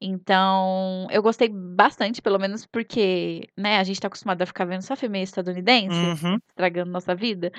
[0.00, 4.82] Então, eu gostei bastante, pelo menos porque, né, a gente tá acostumado a ficar vendo
[4.82, 5.94] só filme estadunidense,
[6.24, 6.38] Uhum.
[6.48, 7.52] estragando nossa vida.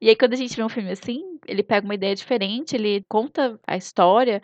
[0.00, 3.04] E aí, quando a gente vê um filme assim, ele pega uma ideia diferente, ele
[3.08, 4.40] conta a história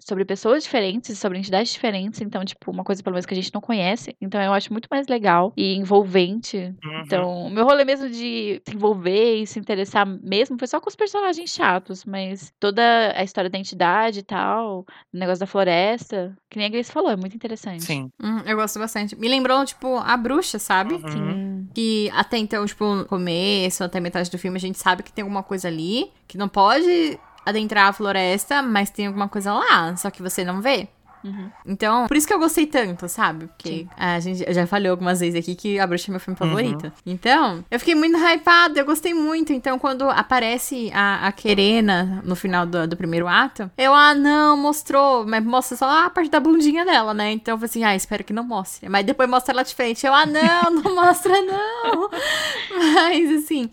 [0.00, 2.20] sobre pessoas diferentes, sobre entidades diferentes.
[2.20, 4.14] Então, tipo, uma coisa, pelo menos, que a gente não conhece.
[4.20, 7.02] Então, eu acho muito mais legal e envolvente Uhum.
[7.04, 10.88] então, o meu rolê mesmo de se envolver e se interessar mesmo foi só com
[10.88, 12.82] os personagens chatos, mas toda
[13.16, 14.84] a história da entidade e tal, o
[15.18, 17.84] negócio da floresta, que nem a Grace falou, é muito interessante.
[17.84, 18.10] Sim.
[18.22, 19.16] Hum, eu gosto bastante.
[19.16, 20.94] Me lembrou, tipo, a bruxa, sabe?
[20.94, 21.08] Uhum.
[21.08, 21.68] Sim.
[21.74, 25.22] Que até então, tipo, no começo, até metade do filme, a gente sabe que tem
[25.22, 30.10] alguma coisa ali, que não pode adentrar a floresta, mas tem alguma coisa lá, só
[30.10, 30.88] que você não vê.
[31.24, 31.50] Uhum.
[31.66, 33.46] Então, por isso que eu gostei tanto, sabe?
[33.48, 33.88] Porque Sim.
[33.96, 36.92] a gente eu já falei algumas vezes aqui que A Bruxa é meu filme favorito.
[37.04, 39.52] Então, eu fiquei muito hypada, eu gostei muito.
[39.52, 44.56] Então, quando aparece a, a Querena no final do, do primeiro ato, eu, ah, não,
[44.56, 47.32] mostrou, mas mostra só a parte da bundinha dela, né?
[47.32, 48.88] Então, eu falei assim, ah, espero que não mostre.
[48.88, 50.06] Mas depois mostra ela de frente.
[50.06, 52.10] Eu, ah, não, não mostra, não.
[52.94, 53.70] Mas, assim.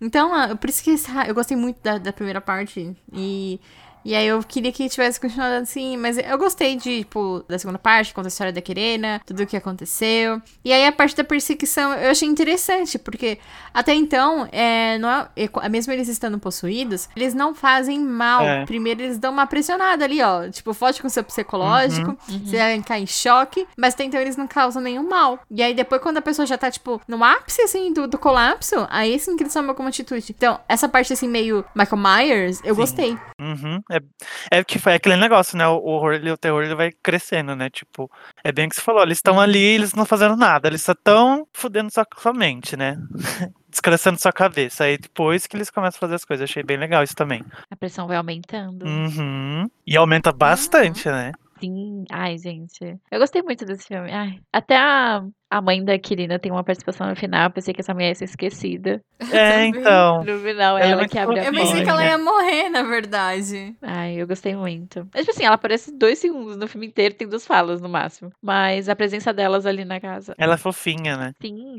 [0.00, 2.96] Então, ah, por isso que eu gostei muito da, da primeira parte.
[3.12, 3.60] E.
[4.06, 7.76] E aí eu queria que tivesse continuado assim, mas eu gostei de, tipo, da segunda
[7.76, 10.40] parte, conta a história da Querena, tudo o que aconteceu.
[10.64, 13.36] E aí a parte da perseguição eu achei interessante, porque
[13.74, 18.42] até então, é, não é, é- mesmo eles estando possuídos, eles não fazem mal.
[18.42, 18.64] É.
[18.64, 20.48] Primeiro eles dão uma pressionada ali, ó.
[20.48, 24.36] Tipo, foge com o seu psicológico, você vai cair em choque, mas até então eles
[24.36, 25.40] não causam nenhum mal.
[25.50, 28.86] E aí depois, quando a pessoa já tá, tipo, no ápice, assim, do, do colapso,
[28.88, 30.32] aí sim que eles tomam alguma atitude.
[30.36, 32.80] Então, essa parte, assim, meio Michael Myers, eu Sim.
[32.80, 33.18] gostei.
[33.40, 33.82] Uhum.
[33.90, 33.95] É,
[34.50, 35.66] é que foi aquele negócio, né?
[35.66, 37.70] O horror e o terror ele vai crescendo, né?
[37.70, 38.10] Tipo,
[38.42, 40.92] é bem o que você falou, eles estão ali, eles não fazendo nada, eles só
[40.92, 42.96] estão fudendo sua, sua mente, né?
[43.68, 44.84] Descrescendo sua cabeça.
[44.84, 46.48] Aí depois que eles começam a fazer as coisas.
[46.48, 47.44] Achei bem legal isso também.
[47.70, 48.86] A pressão vai aumentando.
[48.86, 49.68] Uhum.
[49.86, 51.32] E aumenta bastante, né?
[51.60, 52.04] Sim.
[52.10, 52.98] Ai, gente.
[53.10, 54.12] Eu gostei muito desse filme.
[54.12, 57.44] Ai, até a, a mãe da Kirina tem uma participação no final.
[57.44, 59.00] Eu pensei que essa mulher ia ser esquecida.
[59.32, 60.22] É, então.
[60.24, 62.82] No final, Ela é ela que abre a Eu pensei que ela ia morrer, na
[62.82, 63.74] verdade.
[63.82, 65.08] Ai, eu gostei muito.
[65.14, 68.30] Mas, tipo assim, ela aparece dois segundos no filme inteiro, tem duas falas no máximo.
[68.42, 70.34] Mas a presença delas ali na casa.
[70.38, 71.32] Ela é fofinha, né?
[71.40, 71.78] Sim.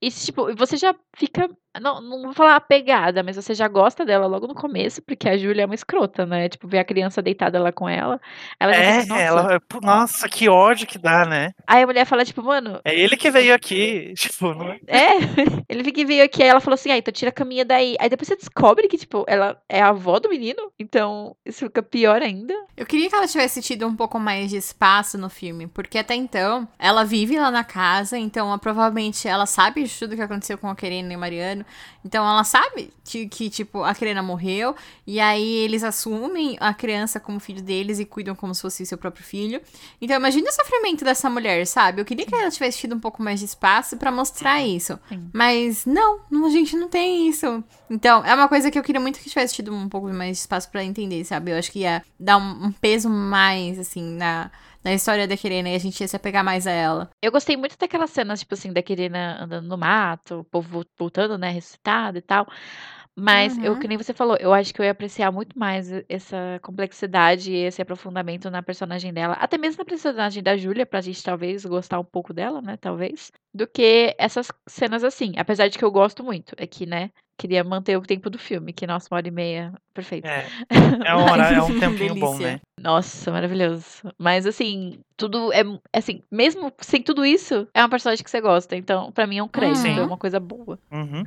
[0.00, 1.48] E, tipo, você já fica.
[1.80, 5.36] Não, não vou falar apegada, mas você já gosta dela logo no começo, porque a
[5.36, 6.48] Júlia é uma escrota, né?
[6.48, 8.18] Tipo, ver a criança deitada lá com ela.
[8.58, 9.22] Ela É, fica, nossa.
[9.22, 9.60] ela.
[9.82, 11.50] Nossa, que ódio que dá, né?
[11.66, 14.12] Aí a mulher fala, tipo, mano, É ele que veio aqui.
[14.16, 14.80] Tipo, não é?
[14.86, 15.12] É,
[15.68, 17.96] ele fica veio aqui, aí ela falou assim, ah, então tira a caminha daí.
[17.98, 21.82] Aí depois você descobre que, tipo, ela é a avó do menino, então isso fica
[21.82, 22.54] pior ainda.
[22.76, 26.14] Eu queria que ela tivesse tido um pouco mais de espaço no filme, porque até
[26.14, 30.58] então ela vive lá na casa, então ela, provavelmente ela sabe de tudo que aconteceu
[30.58, 31.64] com a Querena e o Mariano.
[32.04, 34.74] Então ela sabe que, que, tipo, a Querena morreu,
[35.06, 38.98] e aí eles assumem a criança como filho deles e cuidam como se fosse seu
[38.98, 39.60] próprio filho.
[40.00, 42.00] Então imagina o sofrimento dessa mulher, sabe?
[42.00, 44.98] Eu queria que ela tivesse tido um pouco mais de espaço pra mostrar isso.
[45.08, 45.28] Sim.
[45.32, 47.62] Mas não, a gente não tem isso.
[47.88, 50.40] Então, é uma coisa que eu queria muito que tivesse tido um pouco mais de
[50.40, 51.50] espaço pra entender, sabe?
[51.52, 54.50] Eu acho que ia dar um, um peso mais, assim, na,
[54.82, 57.10] na história da Kirena e a gente ia se apegar mais a ela.
[57.22, 60.86] Eu gostei muito daquelas cenas, tipo assim, da Kirina andando no mato, o povo vo-
[60.98, 62.46] voltando, né, ressuscitado e tal.
[63.18, 63.78] Mas eu, Uhum.
[63.78, 67.56] que nem você falou, eu acho que eu ia apreciar muito mais essa complexidade e
[67.64, 71.98] esse aprofundamento na personagem dela, até mesmo na personagem da Júlia, pra gente talvez gostar
[71.98, 75.32] um pouco dela, né, talvez, do que essas cenas assim.
[75.38, 78.72] Apesar de que eu gosto muito, é que, né, queria manter o tempo do filme,
[78.72, 80.26] que nossa, uma hora e meia, perfeito.
[80.28, 80.46] É,
[81.10, 82.52] é um, horário, é um tempinho bom, Delícia.
[82.52, 82.60] né?
[82.78, 83.84] Nossa, maravilhoso.
[84.18, 88.76] Mas assim, tudo é assim, mesmo sem tudo isso, é uma personagem que você gosta.
[88.76, 89.98] Então, pra mim é um crédito, Sim.
[89.98, 90.78] é uma coisa boa.
[90.92, 91.24] Uhum.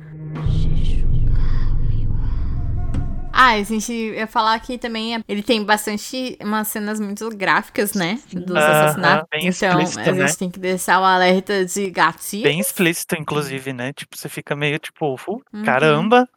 [3.32, 7.94] Ah, a gente ia falar que também é- ele tem bastante umas cenas muito gráficas,
[7.94, 8.20] né?
[8.32, 9.28] Dos Aham, assassinatos.
[9.30, 10.34] bem então, explícito, a gente né?
[10.38, 12.42] tem que deixar o alerta de gatilho.
[12.42, 13.92] Bem explícito, inclusive, né?
[13.92, 15.62] Tipo, você fica meio tipo, "Fu, Uhum.
[15.62, 16.28] caramba.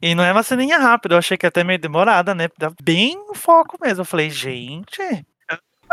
[0.00, 2.48] E não é uma ceninha rápida, eu achei que até meio demorada, né?
[2.58, 4.02] Dá bem foco mesmo.
[4.02, 5.00] Eu falei, gente,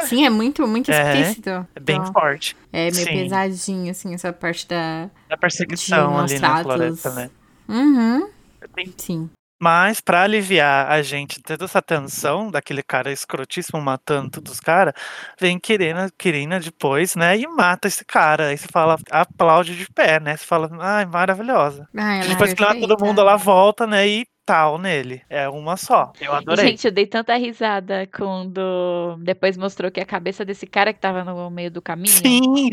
[0.06, 1.50] Sim, é muito, muito É, explícito.
[1.76, 2.58] é bem Então, forte.
[2.74, 3.14] é meio Sim.
[3.14, 5.08] pesadinho, assim, essa parte da.
[5.30, 7.30] A perseguição ali na floresta, né?
[7.70, 8.28] Uhum.
[8.76, 9.30] Tem- Sim.
[9.64, 14.60] Mas pra aliviar a gente de toda essa tensão daquele cara escrotíssimo matando todos os
[14.60, 14.94] caras,
[15.40, 17.38] vem Kirina, Kirina depois, né?
[17.38, 18.48] E mata esse cara.
[18.48, 20.36] Aí você fala, aplaude de pé, né?
[20.36, 21.88] Você fala, ai, maravilhosa.
[21.96, 24.06] Ai, depois que ela todo mundo, ela volta, né?
[24.06, 25.22] E tal nele.
[25.30, 26.12] É uma só.
[26.20, 26.68] Eu adorei.
[26.68, 31.24] gente, eu dei tanta risada quando depois mostrou que a cabeça desse cara que tava
[31.24, 32.08] no meio do caminho.
[32.10, 32.70] Sim!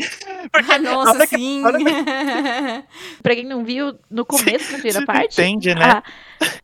[0.51, 1.63] Porque Ah, nossa, que- sim.
[1.63, 1.77] hora
[3.23, 5.41] Pra quem não viu, no começo da primeira parte.
[5.41, 5.81] Entende, né?
[5.83, 6.03] A,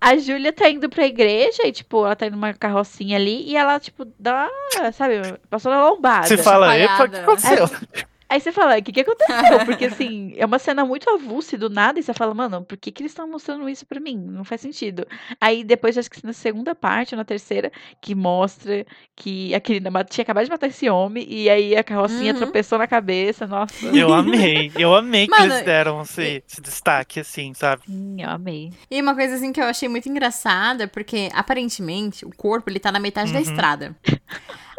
[0.02, 3.56] a Júlia tá indo pra igreja e, tipo, ela tá indo numa carrocinha ali e
[3.56, 4.50] ela, tipo, dá,
[4.94, 5.16] sabe,
[5.50, 6.28] passou na lombada.
[6.28, 7.22] Você fala, epa, o que chacoalhada.
[7.58, 8.08] aconteceu?
[8.30, 9.66] Aí você fala, o que que aconteceu?
[9.66, 12.78] Porque, assim, é uma cena muito avulsa e do nada, e você fala, mano, por
[12.78, 14.18] que que eles estão mostrando isso pra mim?
[14.18, 15.08] Não faz sentido.
[15.40, 18.86] Aí depois, acho que na segunda parte, ou na terceira, que mostra
[19.16, 22.40] que a ma- tinha acabado de matar esse homem, e aí a carrocinha Uhum.
[22.40, 23.88] tropeçou na cabeça, nossa.
[23.88, 27.84] Eu amei, eu amei que Mano, eles deram esse, esse destaque, assim, sabe?
[27.86, 28.72] Sim, eu amei.
[28.92, 32.92] E uma coisa assim que eu achei muito engraçada, porque aparentemente o corpo ele tá
[32.92, 33.44] na metade da Uhum.
[33.44, 33.96] estrada.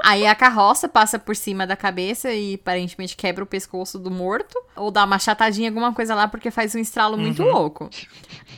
[0.05, 4.55] Aí a carroça passa por cima da cabeça e aparentemente quebra o pescoço do morto.
[4.77, 7.51] Ou dá uma chatadinha, alguma coisa lá, porque faz um estralo muito Uhum.
[7.53, 7.91] louco.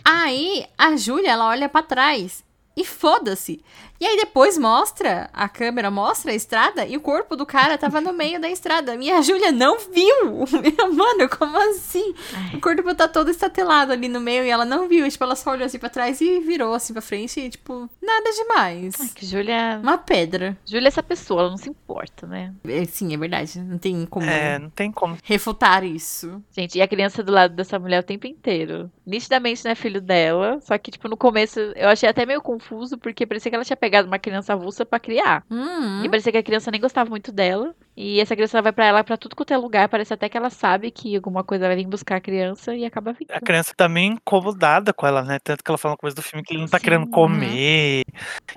[0.04, 2.44] Aí a Júlia, ela olha pra trás
[2.80, 3.62] e foda-se.
[4.00, 8.00] E aí depois mostra, a câmera mostra a estrada e o corpo do cara tava
[8.00, 8.94] no meio da estrada.
[8.96, 10.46] E a Júlia não viu.
[10.94, 12.14] Mano, como assim?
[12.34, 12.56] Ai.
[12.56, 15.06] O corpo tá todo estatelado ali no meio e ela não viu.
[15.06, 17.90] E, tipo, ela só olhou assim pra trás e virou assim pra frente e, tipo,
[18.02, 18.94] nada demais.
[18.98, 19.78] Ai, que Júlia.
[19.82, 20.56] Uma pedra.
[20.64, 22.54] Júlia é essa pessoa, ela não se importa, né?
[22.66, 23.60] É, sim, é verdade.
[23.60, 25.18] Não tem como É, não tem como.
[25.22, 26.42] refutar isso.
[26.56, 28.90] Gente, e a criança do lado dessa mulher o tempo inteiro.
[29.10, 30.58] Nitidamente não é filho dela.
[30.62, 32.96] Só que, tipo, no começo eu achei até meio confuso.
[32.96, 35.44] porque parecia que ela tinha pegado uma criança avulsa pra criar.
[35.50, 37.74] Hum, E parecia que a criança nem gostava muito dela.
[37.96, 39.88] E essa criança vai pra ela pra tudo quanto é lugar.
[39.88, 43.12] Parece até que ela sabe que alguma coisa vai vir buscar a criança e acaba
[43.12, 43.30] vindo.
[43.32, 45.38] A criança tá meio incomodada com ela, né?
[45.42, 47.10] Tanto que ela fala no começo do filme que ele não tá Sim, querendo uhum.
[47.10, 48.02] comer.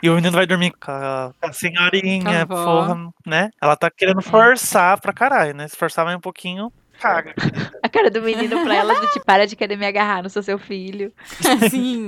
[0.01, 3.49] E o menino vai dormir com a, com a senhorinha, porra, né?
[3.61, 5.67] Ela tá querendo forçar pra caralho, né?
[5.67, 6.71] Se forçar mais um pouquinho,
[7.03, 7.35] caga.
[7.81, 10.41] A cara do menino pra ela, do tipo, para de querer me agarrar, não sou
[10.41, 11.11] seu filho.
[11.69, 12.07] Sim.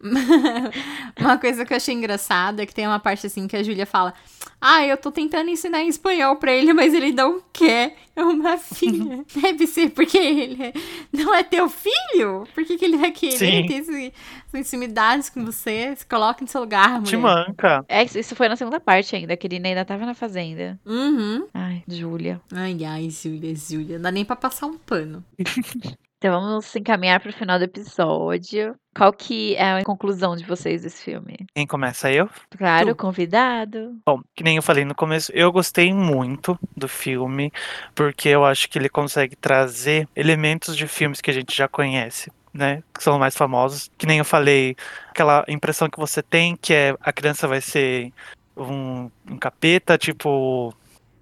[1.18, 3.86] uma coisa que eu achei engraçada é que tem uma parte assim que a Júlia
[3.86, 4.14] fala:
[4.60, 7.96] Ah, eu tô tentando ensinar em espanhol pra ele, mas ele não quer.
[8.20, 9.24] É uma filha.
[9.40, 10.72] Deve ser porque ele é-
[11.12, 12.44] não é teu filho?
[12.54, 13.66] Por que, que ele vai querer Sim.
[13.66, 14.12] ter esse,
[14.46, 15.94] essa intimidade com você?
[15.96, 17.46] Se coloca no seu lugar, Te mulher.
[17.46, 17.84] manca.
[17.88, 20.78] É, isso- isso foi na segunda parte ainda, que ele ainda tava na fazenda.
[20.84, 21.46] Uhum.
[21.54, 22.40] Ai, Júlia.
[22.52, 23.96] Ai, ai, Júlia, Júlia.
[23.96, 25.24] Não dá nem pra passar um pano.
[26.20, 28.76] Então vamos encaminhar pro final do episódio.
[28.94, 31.46] Qual que é a conclusão de vocês desse filme?
[31.54, 32.12] Quem começa?
[32.12, 32.28] Eu?
[32.58, 32.96] Claro, Tu.
[32.96, 33.98] convidado.
[34.04, 37.50] Bom, que nem eu falei no começo, eu gostei muito do filme,
[37.94, 42.30] porque eu acho que ele consegue trazer elementos de filmes que a gente já conhece,
[42.52, 42.82] né?
[42.92, 43.90] Que são mais famosos.
[43.96, 44.76] Que nem eu falei,
[45.08, 48.12] aquela impressão que você tem que é a criança vai ser
[48.54, 50.74] um, um capeta, tipo.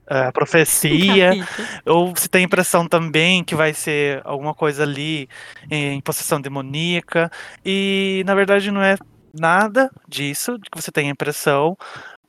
[0.09, 1.69] A profecia, Capítulo.
[1.87, 5.29] ou você tem a impressão também que vai ser alguma coisa ali
[5.71, 7.31] em possessão demoníaca,
[7.65, 8.97] e na verdade não é
[9.39, 11.77] nada disso, de que você tem a impressão.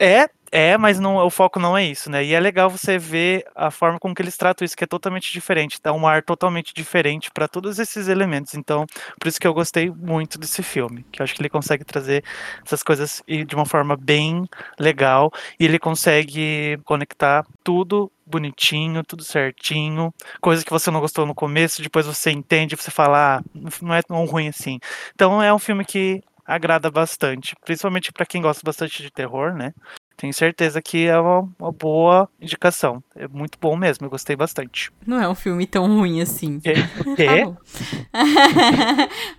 [0.01, 2.23] É, é, mas não, o foco não é isso, né?
[2.23, 5.31] E é legal você ver a forma com que eles tratam isso, que é totalmente
[5.31, 8.53] diferente, dá um ar totalmente diferente para todos esses elementos.
[8.53, 8.85] Então,
[9.19, 12.23] por isso que eu gostei muito desse filme, que eu acho que ele consegue trazer
[12.65, 14.47] essas coisas de uma forma bem
[14.79, 21.33] legal, e ele consegue conectar tudo bonitinho, tudo certinho, coisas que você não gostou no
[21.33, 23.41] começo, depois você entende, você fala, ah,
[23.81, 24.79] não é tão ruim assim.
[25.15, 29.71] Então é um filme que agrada bastante, principalmente para quem gosta bastante de terror, né?
[30.19, 33.01] Tenho certeza que é uma, uma boa indicação.
[33.15, 34.91] É muito bom mesmo, eu gostei bastante.
[35.07, 36.59] Não é um filme tão ruim assim.
[36.59, 36.73] Que-
[37.15, 37.45] que?
[37.45, 37.55] bom.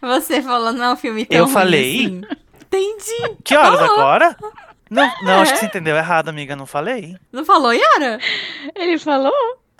[0.01, 2.07] Você falou não é um filme tão Eu ruim falei?
[2.07, 2.23] assim.
[2.67, 3.37] Entendi.
[3.45, 3.95] Que horas Falou.
[4.01, 4.37] agora?
[4.89, 5.61] Não, não, acho que É.
[5.61, 6.57] você entendeu errado, amiga.
[6.57, 7.17] Não falei.
[7.33, 8.19] Não falou, Yara?
[8.75, 9.33] Ele falou.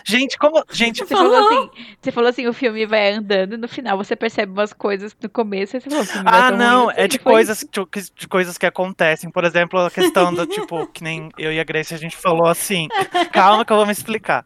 [0.05, 0.63] Gente, como.
[0.71, 1.69] Gente, Você falou assim,
[2.01, 5.29] você falou assim, o filme vai andando e no final você percebe umas coisas no
[5.29, 8.65] começo e você falou, Ah, não, ruim assim, é de coisas, de, de coisas que
[8.65, 9.29] acontecem.
[9.29, 12.47] Por exemplo, a questão do tipo, que nem eu e a Grace a gente falou
[12.47, 12.87] assim.
[13.31, 14.45] Calma que eu vou me explicar.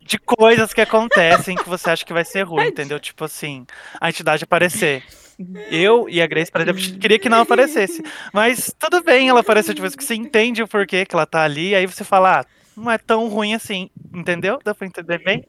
[0.00, 3.00] De coisas que acontecem que você acha que vai ser ruim, entendeu?
[3.00, 3.66] Tipo assim,
[4.00, 5.02] a entidade aparecer.
[5.70, 8.02] Eu e a Grace, por exemplo, queria que não aparecesse.
[8.32, 11.74] Mas tudo bem ela aparecer, tipo, que você entende o porquê que ela tá ali,
[11.74, 12.44] aí você fala, ah,
[12.76, 14.58] não é tão ruim assim, entendeu?
[14.64, 15.44] Dá pra entender bem?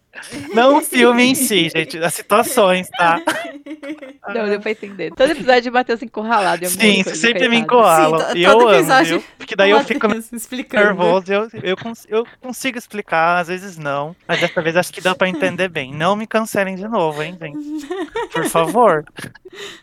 [0.53, 3.21] Não o filme em si, gente, as situações, tá?
[4.33, 5.11] Não, deu pra entender.
[5.13, 6.65] Todo episódio de Matheus encurralado.
[6.67, 8.31] Sim, coisa, sempre me encoala.
[8.31, 9.23] Sim, E eu todo amo?
[9.37, 10.83] Porque daí eu fico explicando.
[10.85, 14.15] nervoso, eu, eu, cons- eu consigo explicar, às vezes não.
[14.27, 15.93] Mas dessa vez acho que dá pra entender bem.
[15.93, 17.87] Não me cancelem de novo, hein, gente?
[18.31, 19.03] Por favor.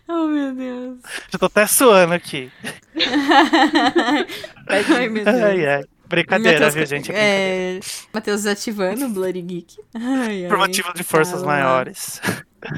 [0.07, 0.99] Oh, meu Deus.
[1.31, 2.53] Já tô até suando aqui.
[4.69, 5.37] Ai, meu Deus.
[5.43, 5.85] Ai, ai.
[6.13, 7.11] Brincadeira, Matheus- viu, gente?
[7.13, 7.77] É.
[7.77, 7.81] É,
[8.13, 9.77] Matheus ativando o Bloody Geek.
[9.95, 10.59] Ai, Por ai.
[10.59, 11.53] motivo de forças Tá lá.
[11.55, 12.21] maiores.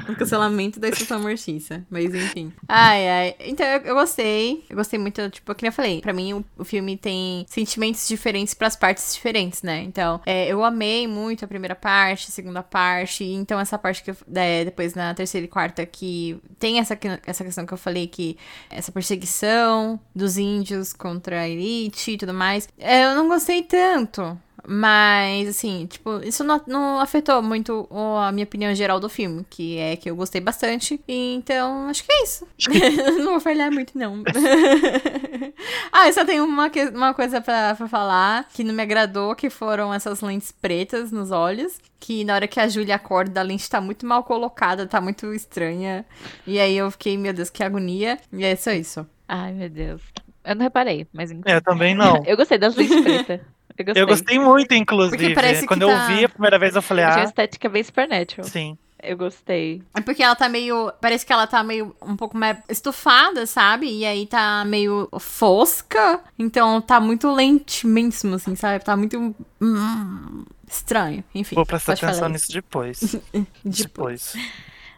[0.09, 1.85] O cancelamento da estação mortiça.
[1.91, 2.53] Mas enfim.
[2.69, 3.35] Ai, ai.
[3.41, 4.65] Então eu, eu gostei.
[4.69, 6.01] Eu gostei muito, tipo, como eu falei.
[6.01, 9.83] Pra mim, o, o filme tem sentimentos diferentes pras partes diferentes, né?
[9.83, 13.25] Então, é, eu amei muito a primeira parte, a segunda parte.
[13.25, 14.17] Então, essa parte que eu.
[14.35, 18.07] é, depois na terceira e quarta, que tem essa, que- essa questão que eu falei,
[18.07, 18.37] que
[18.71, 22.69] essa perseguição dos índios contra a elite e tudo mais.
[22.79, 24.39] É, eu não gostei tanto.
[24.67, 29.79] Mas, assim, tipo, isso não, não afetou muito a minha opinião geral do filme, que
[29.79, 31.01] é que eu gostei bastante.
[31.07, 32.47] Então, acho que é isso.
[33.19, 34.23] não vou falhar muito, não.
[35.93, 39.51] ah, eu só tenho uma, uma coisa pra, pra falar que não me agradou, que
[39.51, 41.79] foram essas lentes pretas nos olhos.
[42.01, 45.33] Que na hora que a Júlia acorda, a lente tá muito mal colocada, tá muito
[45.33, 46.05] estranha.
[46.47, 48.19] E aí eu fiquei, meu Deus, que agonia.
[48.33, 49.07] E é só isso.
[49.29, 50.03] Ai, meu Deus.
[50.45, 51.43] Eu não reparei, mas enfim.
[51.47, 52.23] Eu também não.
[52.27, 53.41] Eu gostei das lentes pretas.
[53.77, 54.03] Eu gostei.
[54.03, 55.35] Eu gostei muito, inclusive.
[55.35, 58.49] parece que Quando eu tá- vi a primeira vez, eu falei, ah, estética bem supernatural.
[58.49, 58.77] sim.
[59.07, 59.83] Eu gostei.
[59.95, 60.91] É porque ela tá meio.
[60.99, 61.95] Parece que ela tá meio.
[62.01, 63.87] um pouco mais estufada, sabe?
[63.87, 66.21] E aí tá meio fosca.
[66.39, 68.83] Então tá muito lentíssimo, assim, sabe?
[68.83, 69.35] Tá muito.
[69.61, 71.23] hum, estranho.
[71.35, 71.55] Enfim.
[71.55, 72.29] Vou prestar atenção isso.
[72.31, 73.01] nisso depois.
[73.63, 74.33] Depois.
[74.33, 74.37] Depois.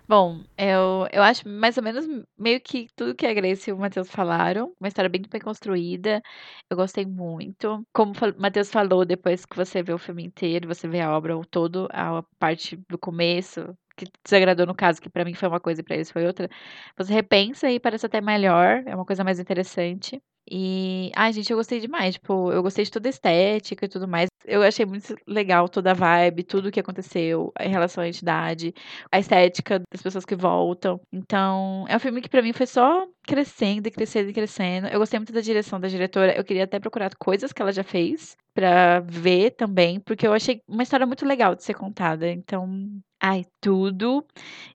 [0.09, 2.07] Bom, eu, eu acho mais ou menos
[2.38, 4.73] meio que tudo que a Grace e o Matheus falaram.
[4.81, 6.23] Uma história bem bem construída.
[6.71, 7.85] Eu gostei muito.
[7.92, 11.35] Como o Matheus falou, depois que você vê o filme inteiro, você vê a obra
[11.51, 15.81] todo, a parte do começo, que desagradou no caso, que pra mim foi uma coisa
[15.81, 16.49] e pra eles foi outra,
[16.97, 20.23] você repensa e parece até melhor, é uma coisa mais interessante.
[20.51, 22.15] E, ai, gente, eu gostei demais.
[22.15, 24.29] Tipo, eu gostei de toda a estética e tudo mais.
[24.45, 28.73] Eu achei muito legal toda a vibe, tudo o que aconteceu em relação à entidade,
[29.11, 31.01] a estética das pessoas que voltam.
[31.13, 34.87] Então, é um filme que pra mim foi só crescendo e crescendo e crescendo.
[34.87, 36.37] Eu gostei muito da direção da diretora.
[36.37, 40.61] Eu queria até procurar coisas que ela já fez pra ver também, porque eu achei
[40.67, 42.31] uma história muito legal de ser contada.
[42.31, 42.88] Então,
[43.21, 44.25] ai, tudo.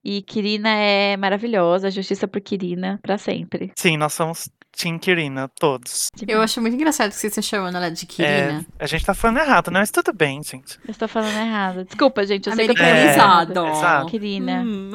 [0.04, 3.72] E Kirina é maravilhosa, justiça por Kirina pra sempre.
[3.78, 6.08] Sim, nós somos Team Kirina, todos.
[6.28, 8.66] Eu acho muito engraçado que você está chamando ela de Kirina.
[8.80, 9.80] É, a gente tá falando errado, né?
[9.80, 10.80] Mas tudo bem, gente.
[10.86, 11.86] Eu estou falando errado.
[11.86, 13.68] Desculpa, gente, eu sei que eu tô falando errado.
[13.68, 14.08] Exato.
[14.08, 14.64] Kirina.
[14.66, 14.92] Hum.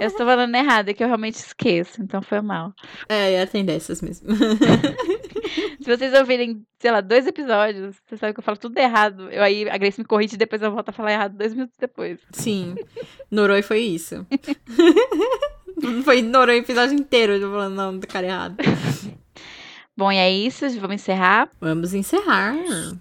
[0.00, 2.72] Eu estou falando errado, é que eu realmente esqueço, então foi mal.
[3.08, 4.28] É, tem dessas mesmo.
[5.80, 9.28] Se vocês ouvirem, sei lá, dois episódios, vocês sabem que eu falo tudo errado.
[9.30, 11.76] Eu aí a Grace me corrige e depois eu volto a falar errado dois minutos
[11.78, 12.20] depois.
[12.32, 12.74] Sim.
[13.30, 14.26] Noroi foi isso.
[16.04, 18.56] foi Noroi o episódio inteiro eu falando não do cara errado.
[19.96, 21.50] Bom, e é isso, vamos encerrar.
[21.60, 22.54] Vamos encerrar.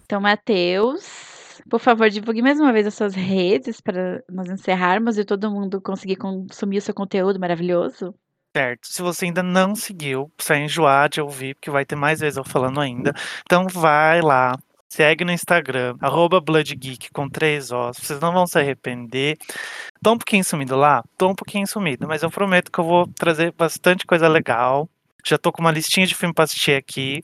[0.06, 5.24] Então, Matheus, por favor, divulgue mais uma vez as suas redes para nós encerrarmos e
[5.24, 8.14] todo mundo conseguir consumir o seu conteúdo maravilhoso.
[8.54, 8.88] Certo.
[8.88, 12.44] Se você ainda não seguiu, vai enjoar de ouvir, porque vai ter mais vezes eu
[12.44, 13.14] falando ainda.
[13.46, 14.60] Então vai lá,
[14.92, 15.96] segue no Instagram,
[16.42, 17.98] BloodGeek com três Os.
[17.98, 19.38] Vocês não vão se arrepender.
[20.04, 21.02] Tô um pouquinho sumido lá?
[21.18, 24.90] Tô um pouquinho sumido, mas eu prometo que eu vou trazer bastante coisa legal.
[25.26, 27.24] Já tô com uma listinha de filme pra assistir aqui.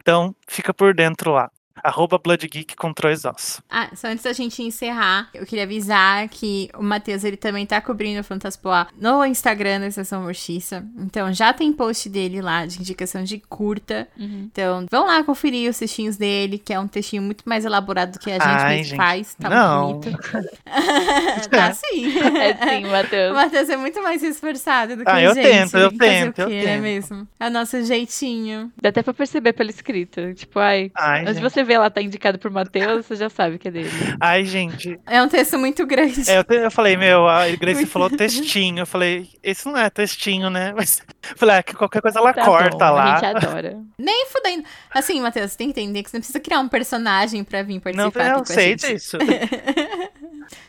[0.00, 1.48] Então, fica por dentro lá.
[1.82, 3.60] Arroba BloodGeek com três Os.
[3.70, 7.80] Ah, só antes da gente encerrar, eu queria avisar que o Matheus, ele também tá
[7.80, 10.84] cobrindo o Fantaspoa no Instagram da Estação Mortiça.
[10.98, 14.08] Então, já tem post dele lá, de indicação de curta.
[14.18, 18.18] Então, vão lá conferir os textinhos dele, que é um textinho muito mais elaborado do
[18.18, 19.34] que a gente Ai, gente, faz.
[19.34, 19.98] Tá não.
[20.00, 20.18] bonito.
[21.50, 22.06] tá sim.
[22.36, 23.34] É sim, O Matheus.
[23.34, 25.44] Matheus é muito mais esforçado do que Ah, a eu gente.
[25.44, 26.68] tento, eu Fazer o tento, eu quê, tento.
[26.68, 27.28] É mesmo?
[27.40, 28.70] É o nosso jeitinho.
[28.80, 30.34] Dá até pra perceber pelo escrito.
[30.34, 31.52] Tipo, ai, Ai, antes de gente.
[31.52, 33.90] você ver lá tá indicado por Matheus, você já sabe que é dele.
[34.20, 34.98] Ai, gente.
[35.06, 36.28] É um texto muito grande.
[36.30, 37.90] É, eu, te- eu falei, meu, a Grace Muito.
[37.90, 38.78] falou textinho.
[38.80, 40.72] Eu falei, esse não é textinho, né?
[40.74, 43.14] Mas eu falei, ah, que qualquer coisa ela Tá corta bom, lá.
[43.14, 43.78] A gente adora.
[43.98, 44.64] Nem fudendo.
[44.94, 47.74] Assim, Matheus, você tem que entender que você não precisa criar um personagem pra vir
[47.94, 48.94] Não, participar eu aqui com a sei gente.
[48.94, 49.18] disso.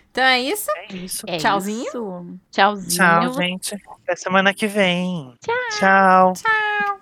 [0.09, 0.65] Então é isso.
[0.75, 1.25] É isso.
[1.27, 1.83] É Tchauzinho.
[1.85, 2.25] isso.
[2.51, 2.89] Tchauzinho.
[2.97, 3.75] Tchau, gente.
[4.03, 5.35] Até semana que vem.
[5.77, 6.33] Tchau.
[6.33, 6.97] Tchau.